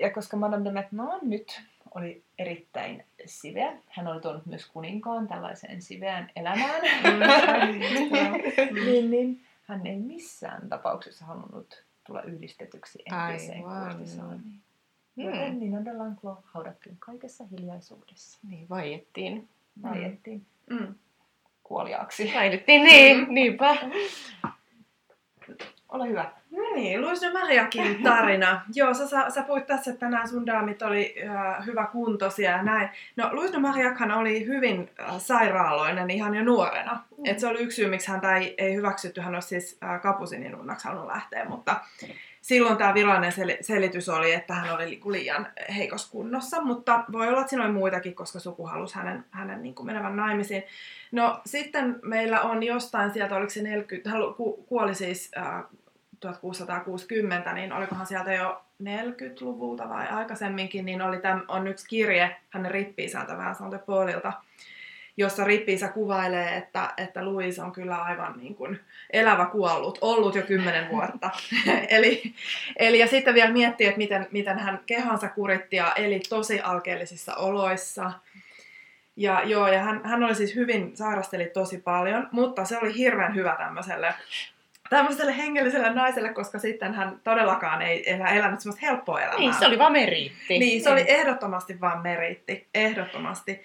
ja 0.00 0.10
koska 0.14 0.36
Madame 0.36 0.64
de 0.64 0.70
Maintenon 0.72 1.18
nyt 1.22 1.62
oli 1.94 2.22
erittäin 2.38 3.04
siveä, 3.26 3.72
hän 3.88 4.08
oli 4.08 4.20
tuonut 4.20 4.46
myös 4.46 4.66
kuninkaan 4.66 5.28
tällaiseen 5.28 5.82
siveään 5.82 6.30
elämään, 6.36 6.82
niin, 8.84 9.10
niin 9.10 9.40
hän 9.62 9.86
ei 9.86 9.96
missään 9.98 10.68
tapauksessa 10.68 11.24
halunnut 11.24 11.84
tulla 12.06 12.22
yhdistetyksi 12.22 13.02
entiseen 13.30 13.64
Aivan. 13.66 13.98
Kurtisaaniin. 15.16 15.38
Mm. 15.38 15.44
Joten 15.44 15.58
Ninon 15.60 15.84
de 15.84 15.92
Lanclos 15.92 16.38
haudattiin 16.44 16.96
kaikessa 16.98 17.44
hiljaisuudessa. 17.50 18.38
Niin, 18.48 18.68
vaiettiin. 18.68 19.48
Vaiettiin 19.82 20.46
Mm. 20.70 20.94
kuoliaaksi. 21.64 22.32
Vaiettiin, 22.34 22.84
niin, 22.84 23.26
niinpä. 23.28 23.76
Ole 25.88 26.08
hyvä. 26.08 26.30
No 26.50 26.62
niin, 26.74 27.02
Louis 27.02 27.20
de 27.20 27.32
Mariakin 27.32 28.02
tarina. 28.02 28.60
Joo, 28.74 28.94
sä, 28.94 29.08
sä, 29.08 29.30
sä 29.30 29.42
puhuit 29.42 29.66
tässä, 29.66 29.90
että 29.90 30.08
nämä 30.08 30.26
sun 30.26 30.46
daamit 30.46 30.82
oli 30.82 31.14
äh, 31.28 31.66
hyvä 31.66 31.86
kuntoisia 31.86 32.50
ja 32.50 32.62
näin. 32.62 32.88
No, 33.16 33.28
Louis 33.32 33.52
de 33.52 33.58
Mariakhan 33.58 34.12
oli 34.12 34.46
hyvin 34.46 34.90
äh, 35.00 35.18
sairaaloinen 35.20 36.10
ihan 36.10 36.34
jo 36.34 36.44
nuorena. 36.44 37.02
Mm. 37.18 37.24
Et 37.24 37.38
se 37.38 37.46
oli 37.46 37.58
yksi 37.62 37.76
syy, 37.76 37.88
miksi 37.90 38.08
häntä 38.10 38.36
ei, 38.36 38.54
ei 38.58 38.74
hyväksytty. 38.74 39.20
Hän 39.20 39.34
olisi 39.34 39.48
siis 39.48 39.78
äh, 39.84 40.00
kapusinin 40.00 40.56
unnaksi 40.56 40.88
halunnut 40.88 41.10
lähteä, 41.12 41.44
mutta 41.44 41.80
silloin 42.46 42.76
tämä 42.76 42.94
virallinen 42.94 43.32
sel- 43.32 43.58
selitys 43.60 44.08
oli, 44.08 44.32
että 44.32 44.54
hän 44.54 44.74
oli 44.74 45.00
liian 45.06 45.46
heikossa 45.76 46.10
kunnossa, 46.10 46.60
mutta 46.60 47.04
voi 47.12 47.28
olla, 47.28 47.40
että 47.40 47.50
siinä 47.50 47.64
oli 47.64 47.72
muitakin, 47.72 48.14
koska 48.14 48.38
suku 48.38 48.66
halusi 48.66 48.94
hänen, 48.94 49.24
hänen 49.30 49.62
niin 49.62 49.74
kuin 49.74 49.86
menevän 49.86 50.16
naimisiin. 50.16 50.62
No 51.12 51.40
sitten 51.46 51.98
meillä 52.02 52.40
on 52.40 52.62
jostain 52.62 53.10
sieltä, 53.10 53.36
oliko 53.36 53.50
se 53.50 53.62
40, 53.62 54.10
hän 54.10 54.34
ku- 54.36 54.64
kuoli 54.68 54.94
siis 54.94 55.30
äh, 55.36 55.64
1660, 56.20 57.52
niin 57.52 57.72
olikohan 57.72 58.06
sieltä 58.06 58.32
jo 58.32 58.62
40-luvulta 58.82 59.88
vai 59.88 60.06
aikaisemminkin, 60.06 60.84
niin 60.84 61.02
oli 61.02 61.18
täm, 61.18 61.40
on 61.48 61.66
yksi 61.66 61.88
kirje 61.88 62.36
hänen 62.50 62.70
rippi-isältä 62.70 63.38
Vincent 63.38 63.72
de 63.72 63.78
Paulilta, 63.78 64.32
jossa 65.16 65.44
rippi 65.44 65.76
kuvailee, 65.94 66.56
että, 66.56 66.94
että 66.96 67.24
Louis 67.24 67.58
on 67.58 67.72
kyllä 67.72 67.96
aivan 68.02 68.34
niin 68.36 68.54
kuin 68.54 68.80
elävä 69.10 69.46
kuollut, 69.46 69.98
ollut 70.00 70.34
jo 70.34 70.42
kymmenen 70.42 70.90
vuotta. 70.90 71.30
eli, 71.88 72.34
eli 72.76 72.98
ja 72.98 73.06
sitten 73.06 73.34
vielä 73.34 73.52
miettii, 73.52 73.86
että 73.86 73.98
miten, 73.98 74.26
miten 74.30 74.58
hän 74.58 74.80
kehonsa 74.86 75.28
kuritti 75.28 75.76
ja 75.76 75.92
eli 75.92 76.20
tosi 76.28 76.60
alkeellisissa 76.60 77.34
oloissa. 77.34 78.12
Ja 79.16 79.42
joo, 79.44 79.68
ja 79.68 79.82
hän, 79.82 80.00
hän 80.04 80.24
oli 80.24 80.34
siis 80.34 80.54
hyvin, 80.54 80.96
sairasteli 80.96 81.44
tosi 81.44 81.78
paljon, 81.78 82.28
mutta 82.32 82.64
se 82.64 82.78
oli 82.78 82.96
hirveän 82.96 83.34
hyvä 83.34 83.56
tämmöiselle 83.58 84.14
tämmöiselle 84.90 85.36
hengelliselle 85.36 85.94
naiselle, 85.94 86.28
koska 86.28 86.58
sitten 86.58 86.94
hän 86.94 87.20
todellakaan 87.24 87.82
ei 87.82 88.12
enää 88.12 88.28
elänyt 88.28 88.60
semmoista 88.60 88.86
helppoa 88.86 89.20
elämää. 89.20 89.38
Niin, 89.38 89.54
se 89.54 89.66
oli 89.66 89.78
vaan 89.78 89.92
meriitti. 89.92 90.58
Niin, 90.58 90.82
se 90.82 90.90
oli 90.90 91.04
ehdottomasti 91.08 91.80
vaan 91.80 92.02
meriitti. 92.02 92.66
Ehdottomasti. 92.74 93.62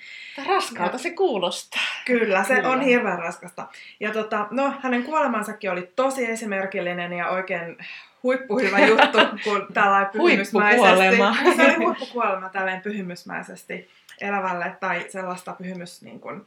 Raskalta 0.48 0.98
se 0.98 1.10
kuulostaa. 1.10 1.82
Kyllä, 2.06 2.44
se 2.44 2.56
Kyllä. 2.56 2.70
on 2.70 2.82
hirveän 2.82 3.20
raskasta. 3.20 3.68
Ja 4.00 4.12
tota, 4.12 4.48
no, 4.52 4.74
hänen 4.82 5.04
kuolemansakin 5.04 5.72
oli 5.72 5.92
tosi 5.96 6.32
esimerkillinen 6.32 7.14
ja 7.14 7.30
oikein 7.30 7.78
huippuhyvä 8.24 8.80
juttu, 8.88 9.18
kun 9.44 9.68
tällainen 9.74 10.10
pyhimysmäisesti... 10.12 11.18
Se 11.56 11.64
oli 11.64 11.76
huippukuolema 11.76 12.50
tällainen 12.50 12.82
pyhimysmäisesti 12.82 13.90
elävälle 14.22 14.78
tai 14.80 15.06
sellaista 15.10 15.56
pyhimys... 15.58 16.02
Niin 16.02 16.20
kuin, 16.20 16.46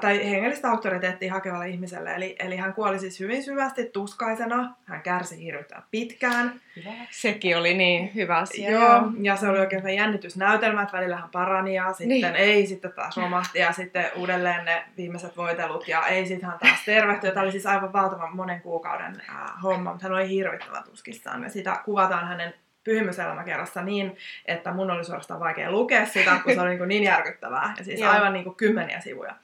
tai 0.00 0.30
hengellistä 0.30 0.70
auktoriteettia 0.70 1.32
hakevalle 1.32 1.68
ihmiselle. 1.68 2.14
Eli, 2.14 2.36
eli 2.38 2.56
hän 2.56 2.74
kuoli 2.74 2.98
siis 2.98 3.20
hyvin 3.20 3.42
syvästi 3.42 3.84
tuskaisena, 3.84 4.74
hän 4.84 5.02
kärsi 5.02 5.44
hirvittävän 5.44 5.84
pitkään. 5.90 6.60
Hyvä. 6.76 6.90
Sekin 7.10 7.58
oli 7.58 7.74
niin 7.74 8.14
hyvä 8.14 8.36
asia. 8.36 8.70
Joo, 8.70 9.02
ja 9.22 9.36
se 9.36 9.48
oli 9.48 9.58
oikein 9.58 9.88
jännitysnäytelmä, 9.96 10.82
että 10.82 10.96
välillä 10.96 11.16
hän 11.16 11.28
parani 11.32 11.74
ja 11.74 11.88
sitten 11.92 12.08
Niin. 12.08 12.22
niin. 12.22 12.36
ei, 12.36 12.66
sitten 12.66 12.92
taas 12.92 13.16
romahti 13.16 13.58
ja 13.58 13.72
sitten 13.72 14.06
uudelleen 14.16 14.64
ne 14.64 14.84
viimeiset 14.96 15.36
voitelut 15.36 15.88
ja 15.88 16.06
ei, 16.06 16.26
sitten 16.26 16.48
hän 16.48 16.58
taas 16.58 16.84
tervehtyi. 16.84 17.30
Tämä 17.30 17.42
oli 17.42 17.52
siis 17.52 17.66
aivan 17.66 17.92
valtavan 17.92 18.36
monen 18.36 18.60
kuukauden 18.60 19.22
äh, 19.30 19.62
homma, 19.62 19.90
mutta 19.90 20.06
hän 20.06 20.14
oli 20.16 20.28
hirvittävän 20.28 20.84
tuskissaan 20.84 21.42
ja 21.42 21.50
sitä 21.50 21.80
kuvataan 21.84 22.28
hänen 22.28 22.54
pyhimyselämäkerrassa 22.88 23.82
niin, 23.82 24.16
että 24.46 24.72
mun 24.72 24.90
oli 24.90 25.04
suorastaan 25.04 25.40
vaikea 25.40 25.70
lukea 25.70 26.06
sitä, 26.06 26.40
kun 26.44 26.54
se 26.54 26.60
oli 26.60 26.68
niin, 26.68 26.78
kuin 26.78 26.88
niin 26.88 27.02
järkyttävää. 27.02 27.74
Ja 27.78 27.84
siis 27.84 28.00
Joo. 28.00 28.10
aivan 28.10 28.32
niin 28.32 28.44
kuin 28.44 28.56
kymmeniä 28.56 29.00
sivuja. 29.00 29.34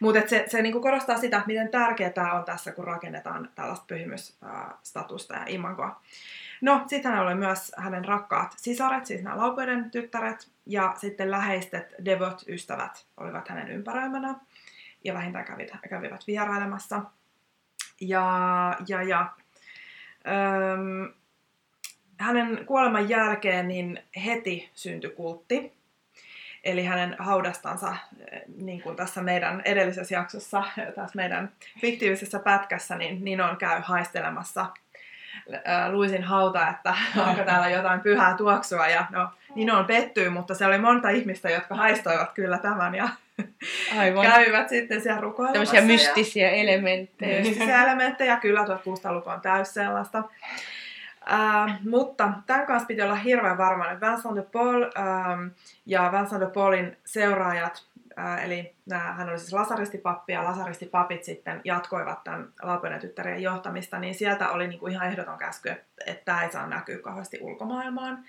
Mutta 0.00 0.20
se, 0.26 0.44
se 0.48 0.62
niinku 0.62 0.80
korostaa 0.80 1.18
sitä, 1.18 1.42
miten 1.46 1.68
tärkeää 1.68 2.10
tämä 2.10 2.32
on 2.32 2.44
tässä, 2.44 2.72
kun 2.72 2.84
rakennetaan 2.84 3.48
tällaista 3.54 3.84
pyhimysstatusta 3.88 5.34
ja 5.34 5.44
imagoa. 5.46 6.00
No, 6.60 6.82
sitten 6.86 7.10
hänellä 7.10 7.30
oli 7.30 7.38
myös 7.38 7.72
hänen 7.76 8.04
rakkaat 8.04 8.54
sisaret, 8.56 9.06
siis 9.06 9.22
nämä 9.22 9.36
laupeuden 9.36 9.90
tyttäret, 9.90 10.48
ja 10.66 10.94
sitten 10.96 11.30
läheistet 11.30 11.94
devot-ystävät 12.04 13.06
olivat 13.16 13.48
hänen 13.48 13.68
ympäröimänä, 13.68 14.34
ja 15.04 15.14
vähintään 15.14 15.44
kävivät, 15.44 15.80
kävivät 15.88 16.26
vierailemassa. 16.26 17.02
Ja, 18.00 18.76
ja, 18.88 19.02
ja 19.02 19.32
öm, 20.26 21.12
hänen 22.18 22.64
kuoleman 22.66 23.08
jälkeen 23.08 23.68
niin 23.68 24.02
heti 24.24 24.70
syntyi 24.74 25.10
kultti, 25.10 25.78
Eli 26.64 26.84
hänen 26.84 27.16
haudastansa, 27.18 27.96
eh, 28.32 28.42
niin 28.62 28.82
kuin 28.82 28.96
tässä 28.96 29.22
meidän 29.22 29.62
edellisessä 29.64 30.14
jaksossa, 30.14 30.62
tässä 30.76 31.16
meidän 31.16 31.52
fiktiivisessä 31.80 32.38
pätkässä, 32.38 32.96
niin 32.96 33.24
Ninon 33.24 33.56
käy 33.56 33.80
haistelemassa 33.84 34.66
ää, 35.64 35.92
Luisin 35.92 36.22
hauta, 36.22 36.68
että 36.68 36.94
onko 37.28 37.42
täällä 37.42 37.68
jotain 37.68 38.00
pyhää 38.00 38.36
tuoksua. 38.36 38.88
Ja 38.88 39.06
no, 39.10 39.28
Ninoon 39.54 39.84
pettyy, 39.84 40.30
mutta 40.30 40.54
se 40.54 40.66
oli 40.66 40.78
monta 40.78 41.08
ihmistä, 41.08 41.50
jotka 41.50 41.74
haistoivat 41.74 42.32
kyllä 42.32 42.58
tämän 42.58 42.94
ja 42.94 43.08
Aivan. 43.98 44.26
kävivät 44.26 44.68
sitten 44.68 45.00
siellä 45.00 45.20
rukoilemassa. 45.20 45.74
Tämmöisiä 45.74 45.80
ja- 45.80 45.86
mystisiä 45.86 46.50
elementtejä. 46.50 47.40
mystisiä 47.40 47.84
elementtejä, 47.84 48.36
kyllä 48.36 48.64
1600-luku 48.64 49.30
on 49.30 49.40
täys 49.40 49.74
sellaista. 49.74 50.24
Äh, 51.32 51.78
mutta 51.84 52.32
tämän 52.46 52.66
kanssa 52.66 52.86
piti 52.86 53.02
olla 53.02 53.14
hirveän 53.14 53.58
varma, 53.58 53.90
että 53.90 54.06
Vincent 54.06 54.36
de 54.36 54.42
Paul 54.42 54.82
ähm, 54.82 55.46
ja 55.86 56.12
Vincent 56.12 56.40
de 56.40 56.46
Paulin 56.46 56.96
seuraajat, 57.04 57.84
äh, 58.18 58.44
eli 58.44 58.74
nämä, 58.86 59.12
hän 59.12 59.28
oli 59.28 59.38
siis 59.38 59.52
lasaristipappi 59.52 60.32
ja 60.32 60.44
lasaristipapit 60.44 61.24
sitten 61.24 61.60
jatkoivat 61.64 62.24
tämän 62.24 62.52
tyttärien 63.00 63.42
johtamista, 63.42 63.98
niin 63.98 64.14
sieltä 64.14 64.50
oli 64.50 64.68
niinku 64.68 64.86
ihan 64.86 65.06
ehdoton 65.06 65.38
käsky, 65.38 65.68
että, 65.68 65.86
että 66.06 66.24
tämä 66.24 66.42
ei 66.42 66.52
saa 66.52 66.66
näkyä 66.66 66.98
kauheasti 66.98 67.38
ulkomaailmaan 67.40 68.24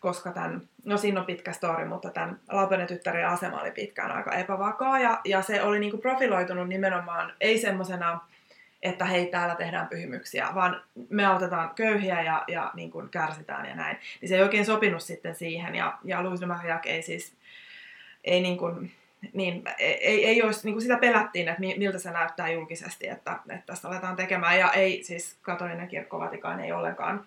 koska 0.00 0.32
tämän, 0.32 0.60
no 0.84 0.96
siinä 0.96 1.20
on 1.20 1.26
pitkä 1.26 1.52
story, 1.52 1.84
mutta 1.84 2.10
tämän 2.10 2.40
tyttären 2.86 3.28
asema 3.28 3.60
oli 3.60 3.70
pitkään 3.70 4.10
aika 4.10 4.32
epävakaa 4.32 4.98
ja, 4.98 5.20
ja 5.24 5.42
se 5.42 5.62
oli 5.62 5.78
niinku 5.78 5.98
profiloitunut 5.98 6.68
nimenomaan 6.68 7.32
ei 7.40 7.58
semmoisena, 7.58 8.20
että 8.82 9.04
hei 9.04 9.26
täällä 9.26 9.54
tehdään 9.54 9.88
pyhimyksiä, 9.88 10.48
vaan 10.54 10.82
me 11.08 11.26
autetaan 11.26 11.70
köyhiä 11.74 12.22
ja, 12.22 12.44
ja 12.48 12.70
niin 12.74 12.90
kuin 12.90 13.08
kärsitään 13.08 13.66
ja 13.66 13.74
näin. 13.74 13.96
Niin 14.20 14.28
se 14.28 14.34
ei 14.34 14.42
oikein 14.42 14.66
sopinut 14.66 15.02
sitten 15.02 15.34
siihen 15.34 15.74
ja, 15.74 15.98
ja 16.04 16.24
Louis 16.24 16.40
de 16.40 16.46
Marillac 16.46 16.86
ei 16.86 17.02
siis, 17.02 17.36
ei 18.24 18.40
niin 18.40 18.58
kuin, 18.58 18.92
niin, 19.32 19.62
ei, 19.78 20.26
ei 20.26 20.42
olisi, 20.42 20.64
niin 20.64 20.74
kuin 20.74 20.82
sitä 20.82 20.96
pelättiin, 20.96 21.48
että 21.48 21.60
mi- 21.60 21.78
miltä 21.78 21.98
se 21.98 22.10
näyttää 22.10 22.50
julkisesti, 22.50 23.08
että, 23.08 23.38
että 23.48 23.66
tästä 23.66 23.88
aletaan 23.88 24.16
tekemään. 24.16 24.58
Ja 24.58 24.72
ei 24.72 25.02
siis 25.02 25.38
katolinen 25.42 25.88
kirkko 25.88 26.18
Vatikaan 26.18 26.60
ei 26.60 26.72
ollenkaan, 26.72 27.26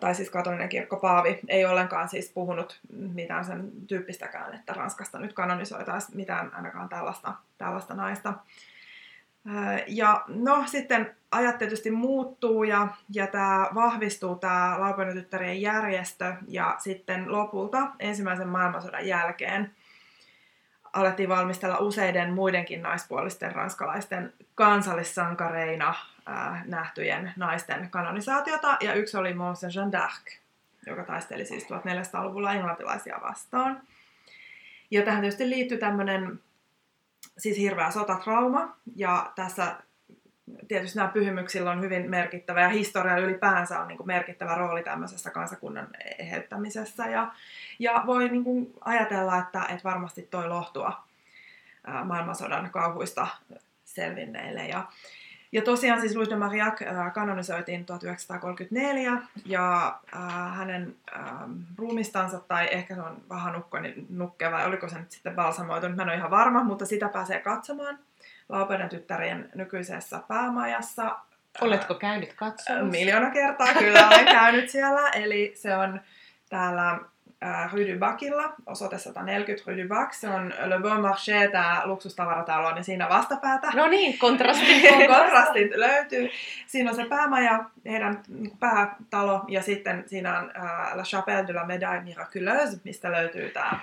tai 0.00 0.14
siis 0.14 0.30
katolinen 0.30 0.68
kirkko 0.68 0.96
Paavi 0.96 1.40
ei 1.48 1.64
ollenkaan 1.64 2.08
siis 2.08 2.30
puhunut 2.30 2.80
mitään 2.92 3.44
sen 3.44 3.70
tyyppistäkään, 3.86 4.54
että 4.54 4.72
Ranskasta 4.72 5.18
nyt 5.18 5.32
kanonisoitaisiin 5.32 6.16
mitään 6.16 6.54
ainakaan 6.54 6.88
tällaista, 6.88 7.34
tällaista 7.58 7.94
naista. 7.94 8.34
Ja 9.86 10.24
no 10.28 10.62
sitten 10.66 11.16
ajat 11.30 11.58
tietysti 11.58 11.90
muuttuu 11.90 12.64
ja, 12.64 12.88
ja 13.12 13.26
tämä 13.26 13.68
vahvistuu 13.74 14.36
tämä 14.36 14.76
Laupeuden 14.78 15.14
tyttärien 15.14 15.60
järjestö 15.60 16.34
ja 16.48 16.76
sitten 16.78 17.32
lopulta 17.32 17.90
ensimmäisen 17.98 18.48
maailmansodan 18.48 19.06
jälkeen 19.06 19.70
alettiin 20.92 21.28
valmistella 21.28 21.78
useiden 21.78 22.32
muidenkin 22.32 22.82
naispuolisten 22.82 23.54
ranskalaisten 23.54 24.32
kansallissankareina 24.54 25.94
ää, 26.26 26.62
nähtyjen 26.66 27.32
naisten 27.36 27.90
kanonisaatiota 27.90 28.76
ja 28.80 28.94
yksi 28.94 29.16
oli 29.16 29.34
Mont 29.34 29.58
Jeanne 29.74 29.98
d'Arc. 29.98 30.36
joka 30.86 31.04
taisteli 31.04 31.44
siis 31.44 31.64
1400-luvulla 31.64 32.52
englantilaisia 32.52 33.20
vastaan. 33.22 33.82
Ja 34.90 35.02
tähän 35.02 35.20
tietysti 35.20 35.50
liittyy 35.50 35.78
tämmöinen 35.78 36.40
siis 37.38 37.58
hirveä 37.58 37.90
sotatrauma, 37.90 38.76
ja 38.96 39.32
tässä 39.34 39.76
tietysti 40.68 40.98
nämä 40.98 41.08
pyhimyksillä 41.08 41.70
on 41.70 41.80
hyvin 41.80 42.10
merkittävä, 42.10 42.60
ja 42.60 42.68
historia 42.68 43.16
ylipäänsä 43.16 43.80
on 43.80 43.88
niin 43.88 43.96
kuin 43.96 44.06
merkittävä 44.06 44.54
rooli 44.54 44.82
tämmöisessä 44.82 45.30
kansakunnan 45.30 45.88
eheyttämisessä, 46.18 47.06
ja, 47.06 47.32
ja 47.78 48.02
voi 48.06 48.28
niin 48.28 48.44
kuin 48.44 48.72
ajatella, 48.80 49.38
että, 49.38 49.62
että 49.62 49.84
varmasti 49.84 50.22
toi 50.22 50.48
lohtua 50.48 51.02
maailmansodan 52.04 52.70
kauhuista 52.70 53.26
selvinneille. 53.84 54.66
Ja, 54.66 54.86
ja 55.52 55.62
tosiaan 55.62 56.00
siis 56.00 56.16
Louis 56.16 56.30
de 56.30 56.36
Marillac 56.36 56.82
äh, 56.82 57.12
kanonisoitiin 57.12 57.86
1934 57.86 59.18
ja 59.46 59.98
äh, 60.16 60.56
hänen 60.56 60.96
äh, 61.16 61.22
ruumistansa, 61.78 62.40
tai 62.40 62.68
ehkä 62.70 62.94
se 62.94 63.00
on 63.00 63.22
vahanukko, 63.28 63.78
niin 63.78 64.06
nukke 64.10 64.50
vai 64.50 64.66
oliko 64.66 64.88
se 64.88 64.98
nyt 64.98 65.10
sitten 65.10 65.34
balsamoitu, 65.34 65.88
mä 65.88 66.02
en 66.02 66.08
ole 66.08 66.16
ihan 66.16 66.30
varma, 66.30 66.64
mutta 66.64 66.86
sitä 66.86 67.08
pääsee 67.08 67.40
katsomaan 67.40 67.98
Laupeuden 68.48 68.88
tyttärien 68.88 69.50
nykyisessä 69.54 70.20
päämajassa. 70.28 71.18
Oletko 71.60 71.94
käynyt 71.94 72.32
katsomassa? 72.32 72.84
Miljoona 72.84 73.30
kertaa 73.30 73.74
kyllä 73.74 74.08
olen 74.08 74.24
käynyt 74.24 74.70
siellä, 74.70 75.08
eli 75.08 75.52
se 75.54 75.76
on 75.76 76.00
täällä 76.48 76.98
äh, 77.44 77.72
Rue 77.72 77.92
du 77.92 77.98
Bacilla, 77.98 78.52
osoite 78.66 78.98
140 78.98 79.70
Rue 79.70 79.82
du 79.82 79.88
Bac. 79.88 80.12
Se 80.12 80.28
on 80.28 80.54
Le 80.64 80.78
Bon 80.78 81.00
Marché, 81.00 81.50
tämä 81.52 81.82
luksustavaratalon, 81.84 82.74
niin 82.74 82.84
siinä 82.84 83.08
vastapäätä. 83.08 83.68
No 83.74 83.86
niin, 83.86 84.18
kontrasti. 84.18 84.82
kontrastit 85.16 85.70
löytyy. 85.74 86.30
Siinä 86.66 86.90
on 86.90 86.96
se 86.96 87.04
päämaja, 87.04 87.64
heidän 87.86 88.22
päätalo, 88.60 89.44
ja 89.48 89.62
sitten 89.62 90.04
siinä 90.06 90.38
on 90.38 90.52
äh, 90.56 90.96
La 90.96 91.02
Chapelle 91.02 91.46
de 91.46 91.52
la 91.52 91.64
Médaille 91.64 92.04
Miraculeuse, 92.04 92.80
mistä 92.84 93.12
löytyy 93.12 93.50
tämä 93.50 93.80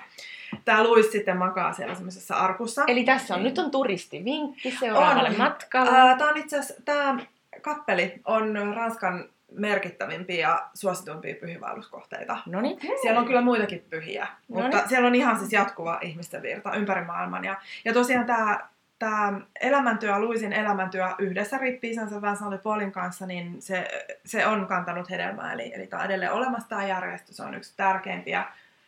Tämä 0.64 0.84
Louis 0.84 1.12
sitten 1.12 1.36
makaa 1.36 1.72
siellä 1.72 1.94
semmoisessa 1.94 2.34
arkussa. 2.34 2.84
Eli 2.86 3.04
tässä 3.04 3.34
on, 3.34 3.42
nyt 3.42 3.58
on 3.58 3.70
turistivinkki 3.70 4.70
seuraavalle 4.80 5.28
on. 5.28 5.38
matkalle. 5.38 5.90
Äh, 5.90 6.18
tämä 6.18 6.30
on 6.30 6.36
itse 6.36 6.58
asiassa, 6.58 6.82
tämä 6.84 7.18
kappeli 7.60 8.20
on 8.24 8.72
Ranskan 8.76 9.28
merkittävimpiä 9.52 10.48
ja 10.48 10.68
suosituimpia 10.74 11.34
pyhiinvaelluskohteita. 11.34 12.36
No 12.46 12.60
niin. 12.60 12.78
Siellä 13.02 13.20
on 13.20 13.26
kyllä 13.26 13.40
muitakin 13.40 13.86
pyhiä, 13.90 14.26
Noniin. 14.48 14.64
mutta 14.64 14.88
siellä 14.88 15.06
on 15.06 15.14
ihan 15.14 15.38
siis 15.38 15.52
jatkuva 15.52 15.98
ihmisten 16.02 16.42
virta 16.42 16.74
ympäri 16.74 17.04
maailman. 17.04 17.44
Ja, 17.44 17.56
ja 17.84 17.92
tosiaan 17.92 18.26
tämä 18.26 18.68
tämä 18.98 19.40
elämäntyö, 19.60 20.18
Luisin 20.18 20.52
elämäntyö 20.52 21.06
yhdessä 21.18 21.58
rippi-isänsä 21.58 22.22
Vincent 22.22 22.62
Paulin 22.62 22.92
kanssa, 22.92 23.26
niin 23.26 23.62
se, 23.62 23.88
se 24.24 24.46
on 24.46 24.66
kantanut 24.66 25.10
hedelmää. 25.10 25.52
Eli, 25.52 25.74
eli 25.74 25.86
tämä 25.86 26.02
on 26.02 26.06
edelleen 26.06 26.32
olemassa 26.32 26.68
tämä 26.68 26.86
järjestö. 26.86 27.32
Se 27.32 27.42
on 27.42 27.54
yksi 27.54 27.74
tärkeimpiä 27.76 28.44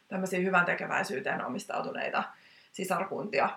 tämmöisiä 0.09 0.41
hyvän 0.41 0.65
tekeväisyyteen 0.65 1.45
omistautuneita 1.45 2.23
sisarkuntia. 2.73 3.51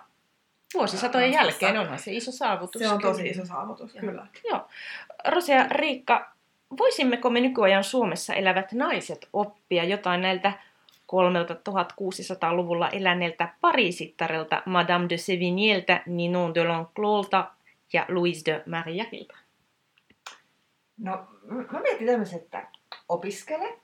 Vuosisatojen 0.74 1.32
jälkeen 1.32 1.78
onhan 1.78 1.98
se 1.98 2.12
iso 2.12 2.32
saavutus. 2.32 2.82
Se 2.82 2.88
on 2.88 3.00
tosi 3.00 3.28
iso 3.28 3.46
saavutus, 3.46 3.92
kyllä. 4.00 4.26
Joo. 4.50 4.68
Rosia 5.28 5.66
Riikka, 5.68 6.33
voisimmeko 6.78 7.30
me 7.30 7.40
nykyajan 7.40 7.84
Suomessa 7.84 8.34
elävät 8.34 8.72
naiset 8.72 9.28
oppia 9.32 9.84
jotain 9.84 10.20
näiltä 10.20 10.52
3600-luvulla 11.12 12.88
eläneeltä 12.88 13.48
parisittarilta 13.60 14.62
Madame 14.66 15.08
de 15.08 15.16
Sévignéeltä, 15.16 16.02
Ninon 16.06 16.54
de 16.54 16.64
L'Enclolta 16.64 17.44
ja 17.92 18.06
Louise 18.08 18.52
de 18.52 18.62
Marillacilta? 18.66 19.36
No, 20.98 21.26
mä 21.72 21.80
mietin 21.80 22.06
tämmöisen, 22.06 22.38
että 22.38 22.66
opiskele, 23.08 23.78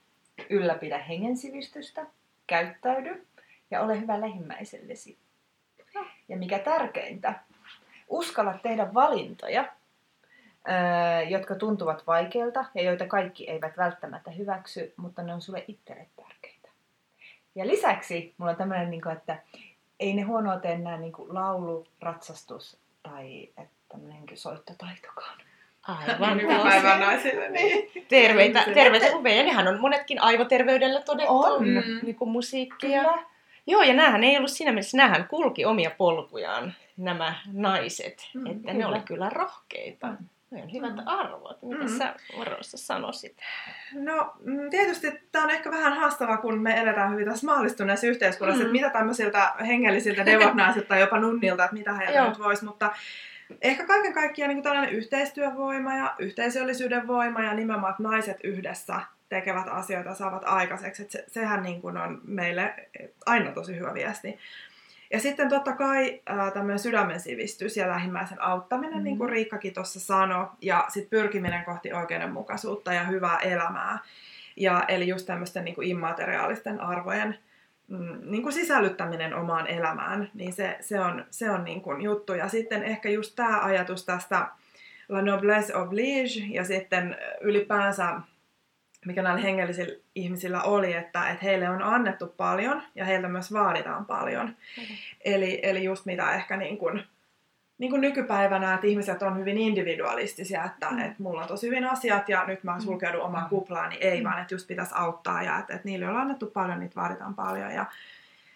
ylläpidä 0.50 0.98
hengensivistystä, 0.98 2.06
käyttäydy 2.46 3.26
ja 3.70 3.80
ole 3.80 4.00
hyvä 4.00 4.20
lähimmäisellesi. 4.20 5.18
Ja 6.28 6.36
mikä 6.36 6.58
tärkeintä, 6.58 7.34
uskalla 8.08 8.58
tehdä 8.62 8.94
valintoja, 8.94 9.72
jotka 11.28 11.54
tuntuvat 11.54 12.06
vaikeilta 12.06 12.64
ja 12.74 12.82
joita 12.82 13.06
kaikki 13.06 13.50
eivät 13.50 13.76
välttämättä 13.76 14.30
hyväksy, 14.30 14.92
mutta 14.96 15.22
ne 15.22 15.34
on 15.34 15.42
sulle 15.42 15.64
itselle 15.68 16.06
tärkeitä. 16.16 16.68
Ja 17.54 17.66
lisäksi 17.66 18.34
mulla 18.38 18.50
on 18.50 18.58
tämmöinen, 18.58 18.90
niin 18.90 19.10
että 19.12 19.38
ei 20.00 20.14
ne 20.14 20.22
huonoa 20.22 20.58
tee 20.58 20.72
enää 20.72 20.96
niin 20.96 21.12
laulu, 21.28 21.86
ratsastus 22.00 22.78
tai 23.02 23.48
tämmöinen 23.88 24.22
soittotaitokaan. 24.34 25.40
Aivan. 25.82 26.36
Nykypäivän 26.36 27.00
naisille, 27.00 27.48
niin. 27.48 27.90
Terveitä, 28.08 28.64
terveitä 28.74 29.16
huveja. 29.16 29.42
Nehän 29.42 29.68
on 29.68 29.80
monetkin 29.80 30.22
aivoterveydellä 30.22 31.00
todettu. 31.00 31.38
On. 31.38 31.68
Mm. 31.68 32.00
Niin 32.02 32.16
kuin 32.16 32.30
musiikkia. 32.30 33.04
Kyllä. 33.04 33.24
Joo, 33.66 33.82
ja 33.82 33.94
näähän 33.94 34.24
ei 34.24 34.36
ollut 34.36 34.50
siinä 34.50 34.72
mielessä, 34.72 34.96
näähän 34.96 35.28
kulki 35.28 35.64
omia 35.64 35.90
polkujaan, 35.90 36.74
nämä 36.96 37.34
naiset. 37.52 38.30
Mm, 38.34 38.46
että 38.46 38.60
kyllä. 38.60 38.74
ne 38.74 38.86
oli 38.86 39.00
kyllä 39.00 39.30
rohkeita. 39.30 40.06
Mm. 40.06 40.16
Ne 40.50 40.62
on 40.62 40.72
hyvät 40.72 40.94
arvot. 41.06 41.62
Mitä 41.62 41.84
mm. 41.84 41.98
sä 41.98 42.14
Varoissa 42.38 42.76
sanoisit? 42.76 43.36
No 43.94 44.34
mm, 44.40 44.70
tietysti 44.70 45.20
tämä 45.32 45.44
on 45.44 45.50
ehkä 45.50 45.70
vähän 45.70 45.92
haastavaa, 45.92 46.36
kun 46.36 46.62
me 46.62 46.80
eletään 46.80 47.12
hyvin 47.12 47.28
tässä 47.28 47.46
maallistuneessa 47.46 48.06
yhteiskunnassa, 48.06 48.62
mm. 48.62 48.66
että 48.66 48.72
mitä 48.72 48.90
tämmöisiltä 48.90 49.52
hengellisiltä 49.66 50.26
devotnaisilta 50.26 50.88
tai 50.88 51.00
jopa 51.00 51.18
nunnilta, 51.18 51.64
että 51.64 51.76
mitä 51.76 51.94
heiltä 51.94 52.28
nyt 52.28 52.38
voisi, 52.38 52.64
mutta 52.64 52.92
ehkä 53.62 53.86
kaiken 53.86 54.12
kaikkiaan 54.12 54.48
niin 54.48 54.62
tällainen 54.62 54.94
yhteistyövoima 54.94 55.94
ja 55.94 56.14
yhteisöllisyyden 56.18 57.06
voima 57.06 57.42
ja 57.42 57.54
nimenomaan, 57.54 57.90
että 57.90 58.02
naiset 58.02 58.36
yhdessä 58.44 59.00
tekevät 59.28 59.68
asioita 59.68 60.14
saavat 60.14 60.42
aikaiseksi. 60.44 61.02
Että 61.02 61.12
se, 61.12 61.24
sehän 61.28 61.62
niin 61.62 61.80
kuin 61.80 61.96
on 61.96 62.20
meille 62.24 62.88
aina 63.26 63.52
tosi 63.52 63.76
hyvä 63.76 63.94
viesti. 63.94 64.38
Ja 65.12 65.20
sitten 65.20 65.48
totta 65.48 65.72
kai 65.72 66.20
ää, 66.26 66.50
tämmöinen 66.50 66.78
sydämen 66.78 67.20
sivistys 67.20 67.76
ja 67.76 67.88
lähimmäisen 67.88 68.42
auttaminen, 68.42 68.92
mm-hmm. 68.92 69.04
niin 69.04 69.18
kuin 69.18 69.30
Riikkakin 69.30 69.74
tuossa 69.74 70.00
sanoi, 70.00 70.46
ja 70.60 70.84
sitten 70.88 71.10
pyrkiminen 71.10 71.64
kohti 71.64 71.92
oikeudenmukaisuutta 71.92 72.92
ja 72.92 73.04
hyvää 73.04 73.38
elämää. 73.38 73.98
Ja, 74.56 74.84
eli 74.88 75.08
just 75.08 75.26
tämmöisten 75.26 75.64
niin 75.64 75.74
kuin 75.74 75.88
immateriaalisten 75.88 76.80
arvojen 76.80 77.38
mm, 77.88 78.18
niin 78.24 78.42
kuin 78.42 78.52
sisällyttäminen 78.52 79.34
omaan 79.34 79.66
elämään, 79.66 80.30
niin 80.34 80.52
se, 80.52 80.76
se 80.80 81.00
on, 81.00 81.24
se 81.30 81.50
on 81.50 81.64
niin 81.64 81.82
kuin 81.82 82.02
juttu. 82.02 82.34
Ja 82.34 82.48
sitten 82.48 82.82
ehkä 82.82 83.08
just 83.08 83.36
tämä 83.36 83.60
ajatus 83.60 84.04
tästä 84.04 84.46
la 85.08 85.22
noblesse 85.22 85.76
oblige 85.76 86.46
ja 86.50 86.64
sitten 86.64 87.16
ylipäänsä 87.40 88.20
mikä 89.06 89.22
näillä 89.22 89.40
hengellisillä 89.40 89.94
ihmisillä 90.14 90.62
oli, 90.62 90.92
että, 90.92 91.28
että 91.28 91.44
heille 91.44 91.68
on 91.68 91.82
annettu 91.82 92.26
paljon 92.26 92.82
ja 92.94 93.04
heiltä 93.04 93.28
myös 93.28 93.52
vaaditaan 93.52 94.06
paljon. 94.06 94.46
Mm-hmm. 94.46 94.96
Eli, 95.24 95.60
eli 95.62 95.84
just 95.84 96.06
mitä 96.06 96.32
ehkä 96.32 96.56
niin 96.56 96.78
kuin, 96.78 97.02
niin 97.78 97.90
kuin 97.90 98.00
nykypäivänä, 98.00 98.74
että 98.74 98.86
ihmiset 98.86 99.22
on 99.22 99.38
hyvin 99.38 99.58
individualistisia, 99.58 100.64
että, 100.64 100.90
mm. 100.90 100.98
että 100.98 101.22
mulla 101.22 101.42
on 101.42 101.48
tosi 101.48 101.66
hyvin 101.66 101.84
asiat 101.84 102.28
ja 102.28 102.44
nyt 102.46 102.64
mä 102.64 102.80
sulkeudun 102.80 103.22
omaan 103.22 103.48
kuplaan, 103.48 103.90
niin 103.90 104.02
ei 104.02 104.20
mm. 104.20 104.24
vaan, 104.24 104.42
että 104.42 104.54
just 104.54 104.66
pitäisi 104.66 104.94
auttaa 104.94 105.42
ja 105.42 105.58
että, 105.58 105.74
että 105.74 105.88
niille 105.88 106.08
on 106.08 106.16
annettu 106.16 106.46
paljon, 106.46 106.80
niitä 106.80 107.00
vaaditaan 107.00 107.34
paljon. 107.34 107.70
Ja, 107.70 107.86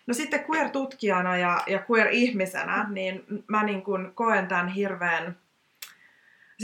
no 0.07 0.15
sitten 0.15 0.45
queer-tutkijana 0.51 1.37
ja, 1.37 1.61
ja 1.67 1.81
queer-ihmisenä, 1.91 2.87
niin 2.91 3.25
mä 3.47 3.63
niin 3.63 3.83
kuin 3.83 4.15
koen 4.15 4.49
tämän 4.49 4.69
hirveän 4.69 5.37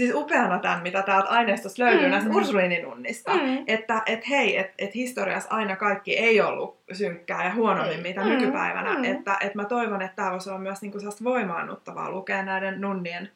siis 0.01 0.15
upeana 0.15 0.59
tämän, 0.59 0.83
mitä 0.83 1.03
täältä 1.03 1.29
aineistosta 1.29 1.83
löytyy 1.83 2.05
mm, 2.05 2.11
näistä 2.11 2.31
Ursulininunnista, 2.31 3.35
mm. 3.35 3.65
että 3.67 4.03
et 4.07 4.29
hei, 4.29 4.59
että 4.59 4.75
et 4.79 4.95
historiassa 4.95 5.51
aina 5.51 5.77
kaikki 5.77 6.19
ei 6.19 6.41
ollut 6.41 6.79
synkkää 6.93 7.45
ja 7.45 7.55
huonommin 7.55 7.97
mm. 7.97 8.03
mitä 8.03 8.21
mm. 8.21 8.29
nykypäivänä, 8.29 8.99
mm. 8.99 9.05
että 9.05 9.37
et 9.41 9.55
mä 9.55 9.65
toivon, 9.65 10.03
että 10.03 10.17
tämä 10.17 10.31
voisi 10.31 10.51
olla 10.51 10.59
myös 10.59 10.83
niinku 10.83 10.99
voimaannuttavaa 11.25 12.11
lukea 12.11 12.43
näiden 12.43 12.81
nunnien 12.81 13.31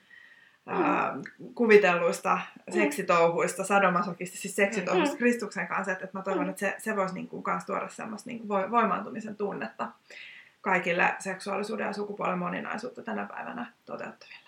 mm. 0.66 0.83
ää, 0.83 1.16
kuvitelluista 1.55 2.38
seksitouhuista, 2.71 3.65
sadomasokistisista 3.65 4.56
seksitouhuista 4.56 5.15
mm. 5.15 5.19
Kristuksen 5.19 5.67
kanssa, 5.67 5.92
että 5.92 6.04
et 6.04 6.15
mä 6.15 6.23
toivon, 6.23 6.44
mm. 6.44 6.50
että 6.50 6.60
se, 6.60 6.75
se 6.79 6.96
voisi 6.96 7.15
niinku 7.15 7.42
kans 7.42 7.65
tuoda 7.65 7.88
semmoista 7.88 8.31
niinku 8.31 8.48
voimaantumisen 8.48 9.37
tunnetta 9.37 9.88
kaikille 10.60 11.15
seksuaalisuuden 11.19 11.87
ja 11.87 11.92
sukupuolen 11.92 12.38
moninaisuutta 12.38 13.02
tänä 13.02 13.27
päivänä 13.27 13.73
toteuttaville 13.87 14.44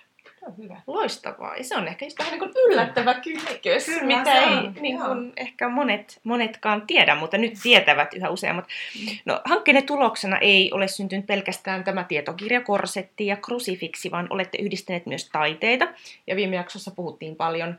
on 0.46 0.56
hyvä. 0.56 0.80
Loistavaa. 0.86 1.56
Ja 1.56 1.64
se 1.64 1.76
on 1.76 1.88
ehkä 1.88 2.06
just 2.06 2.18
vähän 2.18 2.30
niin 2.30 2.38
kuin 2.38 2.52
yllättävä 2.66 3.14
kytkös, 3.14 3.86
Kyllä, 3.86 4.02
mitä 4.02 4.32
ei 4.32 4.70
niin 4.80 4.98
kuin 4.98 5.32
ehkä 5.36 5.68
monet, 5.68 6.20
monetkaan 6.24 6.82
tiedä, 6.86 7.14
mutta 7.14 7.38
nyt 7.38 7.52
tietävät 7.62 8.14
yhä 8.14 8.30
useammat. 8.30 8.64
Mm. 9.00 9.16
No, 9.24 9.40
hankkeen 9.44 9.86
tuloksena 9.86 10.38
ei 10.38 10.72
ole 10.72 10.88
syntynyt 10.88 11.26
pelkästään 11.26 11.84
tämä 11.84 12.04
tietokirja, 12.04 12.60
korsetti 12.60 13.26
ja 13.26 13.36
krusifiksi, 13.36 14.10
vaan 14.10 14.26
olette 14.30 14.58
yhdistäneet 14.62 15.06
myös 15.06 15.30
taiteita. 15.30 15.88
Ja 16.26 16.36
viime 16.36 16.56
jaksossa 16.56 16.90
puhuttiin 16.90 17.36
paljon 17.36 17.78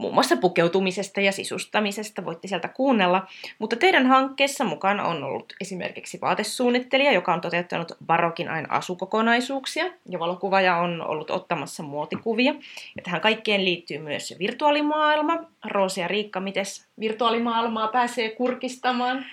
muun 0.00 0.14
muassa 0.14 0.36
pukeutumisesta 0.36 1.20
ja 1.20 1.32
sisustamisesta, 1.32 2.24
voitte 2.24 2.48
sieltä 2.48 2.68
kuunnella. 2.68 3.26
Mutta 3.58 3.76
teidän 3.76 4.06
hankkeessa 4.06 4.64
mukana 4.64 5.04
on 5.04 5.24
ollut 5.24 5.52
esimerkiksi 5.60 6.20
vaatesuunnittelija, 6.20 7.12
joka 7.12 7.32
on 7.32 7.40
toteuttanut 7.40 7.92
barokin 8.06 8.48
aina 8.48 8.68
asukokonaisuuksia, 8.76 9.84
ja 10.08 10.18
valokuvaaja 10.18 10.76
on 10.76 11.02
ollut 11.02 11.30
ottamassa 11.30 11.82
muotikuvia. 11.82 12.54
Ja 12.96 13.02
tähän 13.02 13.20
kaikkeen 13.20 13.64
liittyy 13.64 13.98
myös 13.98 14.34
virtuaalimaailma. 14.38 15.38
Roosi 15.64 16.00
ja 16.00 16.08
Riikka, 16.08 16.40
miten 16.40 16.64
virtuaalimaailmaa 17.00 17.88
pääsee 17.88 18.30
kurkistamaan? 18.30 19.24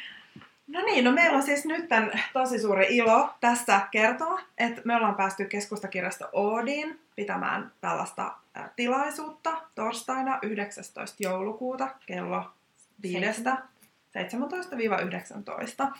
No 0.67 0.81
niin, 0.81 1.03
no 1.03 1.11
meillä 1.11 1.37
on 1.37 1.43
siis 1.43 1.65
nyt 1.65 1.85
tosi 2.33 2.59
suuri 2.59 2.85
ilo 2.89 3.29
tässä 3.39 3.81
kertoa, 3.91 4.41
että 4.57 4.81
me 4.85 4.95
ollaan 4.95 5.15
päästy 5.15 5.45
keskustakirjasto 5.45 6.29
Oodiin 6.31 6.99
pitämään 7.15 7.71
tällaista 7.81 8.33
tilaisuutta 8.75 9.61
torstaina 9.75 10.39
19. 10.41 11.23
joulukuuta 11.23 11.89
kello 12.05 12.51
5. 13.01 13.17
17-19. 15.87 15.97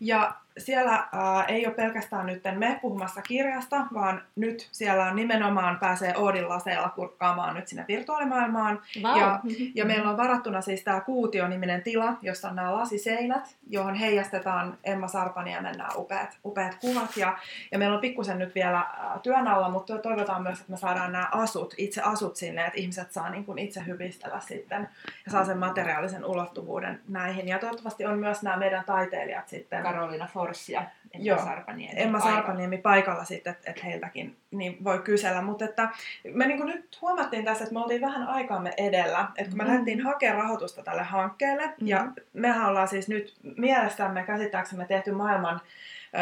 Ja 0.00 0.34
siellä 0.58 1.08
ää, 1.12 1.44
ei 1.44 1.66
ole 1.66 1.74
pelkästään 1.74 2.26
nyt 2.26 2.42
me 2.58 2.78
puhumassa 2.82 3.22
kirjasta, 3.22 3.86
vaan 3.94 4.22
nyt 4.36 4.68
siellä 4.72 5.04
on 5.04 5.16
nimenomaan 5.16 5.78
pääsee 5.78 6.16
Oodin 6.16 6.48
laseella 6.48 6.88
kurkkaamaan 6.88 7.54
nyt 7.54 7.68
sinne 7.68 7.84
virtuaalimaailmaan. 7.88 8.80
Wow. 9.02 9.18
Ja, 9.18 9.40
ja 9.74 9.84
meillä 9.84 10.10
on 10.10 10.16
varattuna 10.16 10.60
siis 10.60 10.84
tämä 10.84 11.00
Kuutio-niminen 11.00 11.82
tila, 11.82 12.14
jossa 12.22 12.48
on 12.48 12.56
nämä 12.56 12.74
lasiseinät, 12.74 13.56
johon 13.68 13.94
heijastetaan 13.94 14.78
Emma 14.84 15.08
Sarpaniemen 15.08 15.78
nämä 15.78 15.88
upeat, 15.96 16.38
upeat 16.44 16.74
kuvat. 16.74 17.16
Ja, 17.16 17.38
ja 17.72 17.78
meillä 17.78 17.94
on 17.94 18.00
pikkusen 18.00 18.38
nyt 18.38 18.54
vielä 18.54 18.78
ää, 18.78 19.18
työn 19.22 19.48
alla, 19.48 19.68
mutta 19.68 19.98
toivotaan 19.98 20.42
myös, 20.42 20.60
että 20.60 20.72
me 20.72 20.76
saadaan 20.76 21.12
nämä 21.12 21.28
asut, 21.32 21.74
itse 21.76 22.02
asut 22.02 22.36
sinne, 22.36 22.66
että 22.66 22.80
ihmiset 22.80 23.12
saa 23.12 23.30
niin 23.30 23.44
kuin 23.44 23.58
itse 23.58 23.86
hyvistellä 23.86 24.40
sitten 24.40 24.88
ja 25.26 25.32
saa 25.32 25.44
sen 25.44 25.58
materiaalisen 25.58 26.24
ulottuvuuden 26.24 27.00
näihin. 27.08 27.48
Ja 27.48 27.58
toivottavasti 27.58 28.06
on 28.06 28.18
myös 28.18 28.42
nämä 28.42 28.56
meidän 28.56 28.84
taiteilijat 28.84 29.48
sitten. 29.48 29.82
Karolina 29.82 30.28
Fors 30.48 30.68
ja 30.68 30.80
Emma 31.14 31.24
Joo, 31.24 31.38
Sarpaniemi. 31.38 32.00
Emma 32.02 32.18
paikalla. 32.18 32.36
Sarpaniemi 32.42 32.78
paikalla 32.78 33.24
sitten, 33.24 33.50
että 33.52 33.70
et 33.70 33.84
heiltäkin 33.84 34.36
niin 34.50 34.84
voi 34.84 34.98
kysellä. 34.98 35.42
Mutta 35.42 35.64
että 35.64 35.88
me 36.34 36.46
niin 36.46 36.66
nyt 36.66 36.98
huomattiin 37.00 37.44
tässä, 37.44 37.64
että 37.64 37.74
me 37.74 37.80
oltiin 37.80 38.00
vähän 38.00 38.28
aikaamme 38.28 38.72
edellä. 38.76 39.28
Että 39.36 39.48
kun 39.50 39.56
me 39.56 39.64
Mm. 39.64 39.68
lähdettiin 39.70 40.00
hakemaan 40.00 40.38
rahoitusta 40.42 40.82
tälle 40.82 41.02
hankkeelle, 41.02 41.66
Mm. 41.66 41.86
ja 41.86 42.06
mehän 42.32 42.68
ollaan 42.68 42.88
siis 42.88 43.08
nyt 43.08 43.34
mielestämme 43.56 44.22
käsittääksemme 44.22 44.84
tehty 44.86 45.12
maailman 45.12 45.60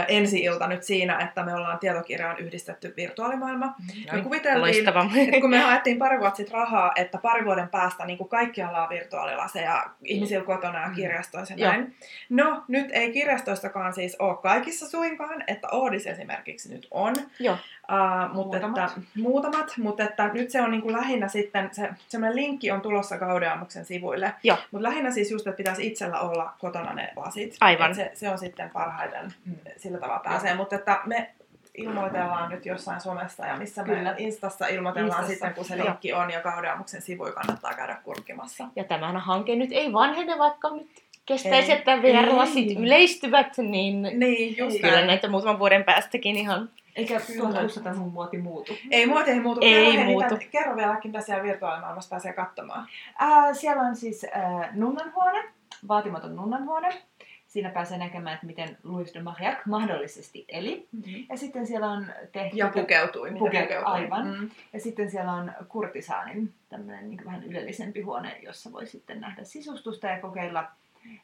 ensi-ilta 0.08 0.66
nyt 0.66 0.82
siinä, 0.82 1.18
että 1.18 1.42
me 1.44 1.54
ollaan 1.54 1.78
tietokirjaan 1.78 2.38
yhdistetty 2.38 2.94
virtuaalimaailma. 2.96 3.74
Me 4.12 4.22
kuviteltiin, 4.22 4.60
Loistava. 4.60 5.06
et 5.32 5.40
kun 5.40 5.50
me 5.50 5.58
haettiin 5.58 5.98
pari 5.98 6.18
vuotta 6.20 6.36
sitten 6.36 6.54
rahaa, 6.54 6.92
että 6.96 7.18
pari 7.18 7.44
vuoden 7.44 7.68
päästä 7.68 8.06
niin 8.06 8.18
kuin 8.18 8.28
kaikkialla 8.28 8.82
on 8.82 8.88
virtuaalilaseja 8.88 9.90
ihmisillä 10.04 10.44
kotona 10.44 10.80
ja 10.80 10.86
Mm. 10.88 10.94
kirjastoissa 10.94 11.54
ja 11.56 11.66
Joo. 11.66 11.72
näin. 11.72 11.96
No, 12.28 12.64
nyt 12.68 12.88
ei 12.92 13.12
kirjastoistakaan 13.12 13.92
siis 13.94 14.16
ole 14.18 14.36
kaikissa 14.36 14.88
suinkaan, 14.88 15.44
että 15.46 15.68
Oodis 15.72 16.06
esimerkiksi 16.06 16.74
nyt 16.74 16.88
on. 16.90 17.14
Joo. 17.40 17.56
Uh, 17.92 18.34
mutta 18.34 18.58
Muutamat. 18.58 18.90
Että, 18.90 19.00
muutamat, 19.16 19.72
mutta 19.78 20.02
että 20.04 20.28
nyt 20.28 20.50
se 20.50 20.62
on 20.62 20.70
niin 20.70 20.82
kuin 20.82 20.92
lähinnä 20.96 21.28
sitten, 21.28 21.68
se, 21.72 21.88
semmoinen 22.08 22.36
linkki 22.36 22.70
on 22.70 22.80
tulossa 22.80 23.18
Gaudeamuksen 23.18 23.84
sivuille. 23.84 24.32
Joo. 24.42 24.56
Mutta 24.70 24.82
lähinnä 24.88 25.10
siis 25.10 25.30
just, 25.30 25.46
että 25.46 25.56
pitäisi 25.56 25.86
itsellä 25.86 26.20
olla 26.20 26.52
kotona 26.58 26.92
ne 26.92 27.12
lasit. 27.16 27.56
Aivan. 27.60 27.90
Et 27.90 27.96
se, 27.96 28.10
se 28.14 28.28
on 28.30 28.38
sitten 28.38 28.70
parhaiten 28.70 29.34
Mm. 29.44 29.54
sillä 29.76 29.98
tavalla 29.98 30.20
pääsee. 30.24 30.54
Mutta 30.54 30.76
että 30.76 31.00
me 31.06 31.30
ilmoitellaan 31.76 32.50
nyt 32.50 32.66
jossain 32.66 33.00
somessa 33.00 33.46
ja 33.46 33.56
missä 33.56 33.82
me 33.84 33.94
Kyllä. 33.94 34.14
Instassa 34.18 34.66
ilmoitellaan 34.66 35.10
Instassa, 35.20 35.32
sitten, 35.32 35.54
kun 35.54 35.64
se 35.64 35.84
linkki 35.84 36.12
on 36.12 36.30
ja 36.30 36.40
Gaudeamuksen 36.40 37.02
sivuja 37.02 37.32
kannattaa 37.32 37.74
käydä 37.74 37.96
kurkkimassa. 38.04 38.68
Ja 38.76 38.84
tämähän 38.84 39.16
hanke 39.16 39.56
nyt 39.56 39.72
ei 39.72 39.92
vanhene, 39.92 40.38
vaikka 40.38 40.70
nyt 40.70 40.90
kestäisi, 41.26 41.72
Ei. 41.72 41.78
että 41.78 42.02
VR-lasit 42.02 42.68
Ei. 42.70 42.76
yleistyvät, 42.76 43.58
niin 43.58 44.02
Niin, 44.02 44.56
just 44.58 44.80
kyllä 44.80 44.94
näin. 44.94 45.06
näitä 45.06 45.28
muutaman 45.28 45.58
vuoden 45.58 45.84
päästäkin 45.84 46.36
ihan... 46.36 46.68
Eikä 46.96 47.20
Kyllä. 47.20 47.40
1600 47.40 47.94
mun 47.94 48.12
muoti 48.12 48.38
muutu. 48.38 48.72
Ei 48.90 49.06
muoti 49.06 49.30
ei 49.30 49.40
muutu. 49.40 49.60
Ei 49.62 49.92
kerro, 49.92 50.04
muutu. 50.04 50.34
Mitä, 50.34 50.46
kerro 50.50 50.76
vielä, 50.76 51.00
mitä 51.04 51.20
siellä 51.20 51.44
virtuaalimaailmassa 51.44 52.10
pääsee 52.10 52.32
katsomaan. 52.32 52.86
Ää, 53.18 53.54
siellä 53.54 53.82
on 53.82 53.96
siis 53.96 54.26
ää, 54.32 54.70
nunnanhuone, 54.72 55.44
vaatimaton 55.88 56.36
nunnanhuone. 56.36 57.02
Siinä 57.46 57.70
pääsee 57.70 57.98
näkemään, 57.98 58.34
että 58.34 58.46
miten 58.46 58.76
Louis 58.84 59.14
de 59.14 59.22
Marillac 59.22 59.66
mahdollisesti 59.66 60.44
eli. 60.48 60.88
Ja 61.28 61.36
sitten 61.36 61.66
siellä 61.66 61.90
on 61.90 62.06
tehty... 62.32 62.56
Ja 62.56 62.68
pukeutui. 62.68 63.30
Puke- 63.30 63.38
pukeutui. 63.38 63.82
aivan. 63.84 64.26
Mm. 64.26 64.50
Ja 64.72 64.80
sitten 64.80 65.10
siellä 65.10 65.32
on 65.32 65.52
kurtisaanin 65.68 66.54
tämmöinen 66.68 67.10
niin 67.10 67.24
vähän 67.24 67.44
ylellisempi 67.44 68.02
huone, 68.02 68.38
jossa 68.42 68.72
voi 68.72 68.86
sitten 68.86 69.20
nähdä 69.20 69.44
sisustusta 69.44 70.06
ja 70.06 70.20
kokeilla 70.20 70.64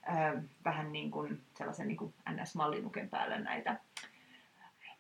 ää, 0.03 0.43
vähän 0.65 0.93
niin 0.93 1.11
kuin 1.11 1.41
sellaisen 1.55 1.89
niin 1.89 1.97
kuin 1.97 2.15
NS-mallinuken 2.31 3.09
päälle 3.09 3.39
näitä 3.39 3.77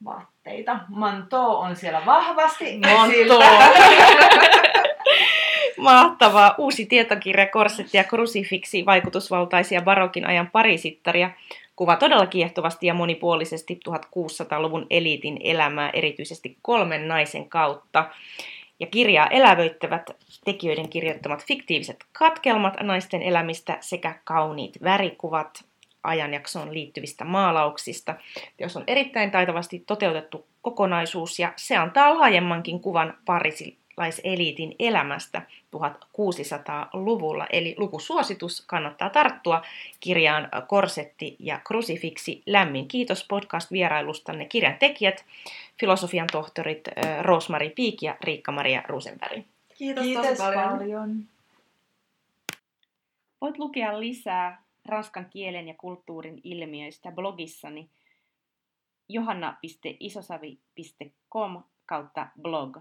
vaatteita. 0.04 0.80
Manto 0.88 1.58
on 1.58 1.76
siellä 1.76 2.02
vahvasti 2.06 2.80
Monto! 2.96 3.44
Mahtavaa! 5.76 6.54
Uusi 6.58 6.86
tietokirja 6.86 7.46
Korsetti 7.46 7.96
ja 7.96 8.04
Krusifiksi 8.04 8.86
vaikutusvaltaisia 8.86 9.82
barokin 9.82 10.26
ajan 10.26 10.50
parisittaria 10.50 11.30
kuvaa 11.76 11.96
todella 11.96 12.26
kiehtovasti 12.26 12.86
ja 12.86 12.94
monipuolisesti 12.94 13.80
1600-luvun 13.88 14.86
eliitin 14.90 15.40
elämää 15.44 15.90
erityisesti 15.92 16.56
kolmen 16.62 17.08
naisen 17.08 17.48
kautta. 17.48 18.10
Ja 18.80 18.86
kirjaa 18.86 19.26
elävöittävät 19.26 20.10
tekijöiden 20.44 20.88
kirjoittamat 20.88 21.44
fiktiiviset 21.46 21.96
katkelmat 22.12 22.76
naisten 22.80 23.22
elämistä 23.22 23.78
sekä 23.80 24.14
kauniit 24.24 24.82
värikuvat 24.82 25.64
ajanjaksoon 26.02 26.74
liittyvistä 26.74 27.24
maalauksista. 27.24 28.14
Teos 28.56 28.76
on 28.76 28.84
erittäin 28.86 29.30
taitavasti 29.30 29.84
toteutettu 29.86 30.46
kokonaisuus 30.62 31.38
ja 31.38 31.52
se 31.56 31.76
antaa 31.76 32.18
laajemmankin 32.18 32.80
kuvan 32.80 33.18
parisilaiseliitin 33.24 34.74
elämästä 34.78 35.42
1600-luvulla. 35.76 37.46
Eli 37.52 37.74
lukusuositus 37.78 38.64
kannattaa 38.66 39.10
tarttua 39.10 39.62
kirjaan 40.00 40.48
Korsetti 40.66 41.36
ja 41.38 41.60
Krusifiksi. 41.64 42.42
Lämmin 42.46 42.88
kiitos 42.88 43.26
podcast-vierailustanne 43.28 44.44
kirjan 44.44 44.76
tekijät, 44.78 45.24
filosofian 45.80 46.26
tohtorit 46.32 46.88
Roosmari 47.22 47.70
Piik 47.70 48.02
ja 48.02 48.16
Riikka-Maria 48.20 48.82
Rosenberg. 48.86 49.44
Kiitos, 49.78 50.04
Kiitos 50.04 50.26
tosi 50.26 50.42
paljon. 50.42 50.68
paljon. 50.68 51.24
Voit 53.40 53.58
lukea 53.58 54.00
lisää 54.00 54.61
ranskan 54.86 55.30
kielen 55.30 55.68
ja 55.68 55.74
kulttuurin 55.74 56.40
ilmiöistä 56.44 57.12
blogissani 57.12 57.90
johanna.isosavi.com 59.08 61.62
kautta 61.86 62.28
blog. 62.42 62.76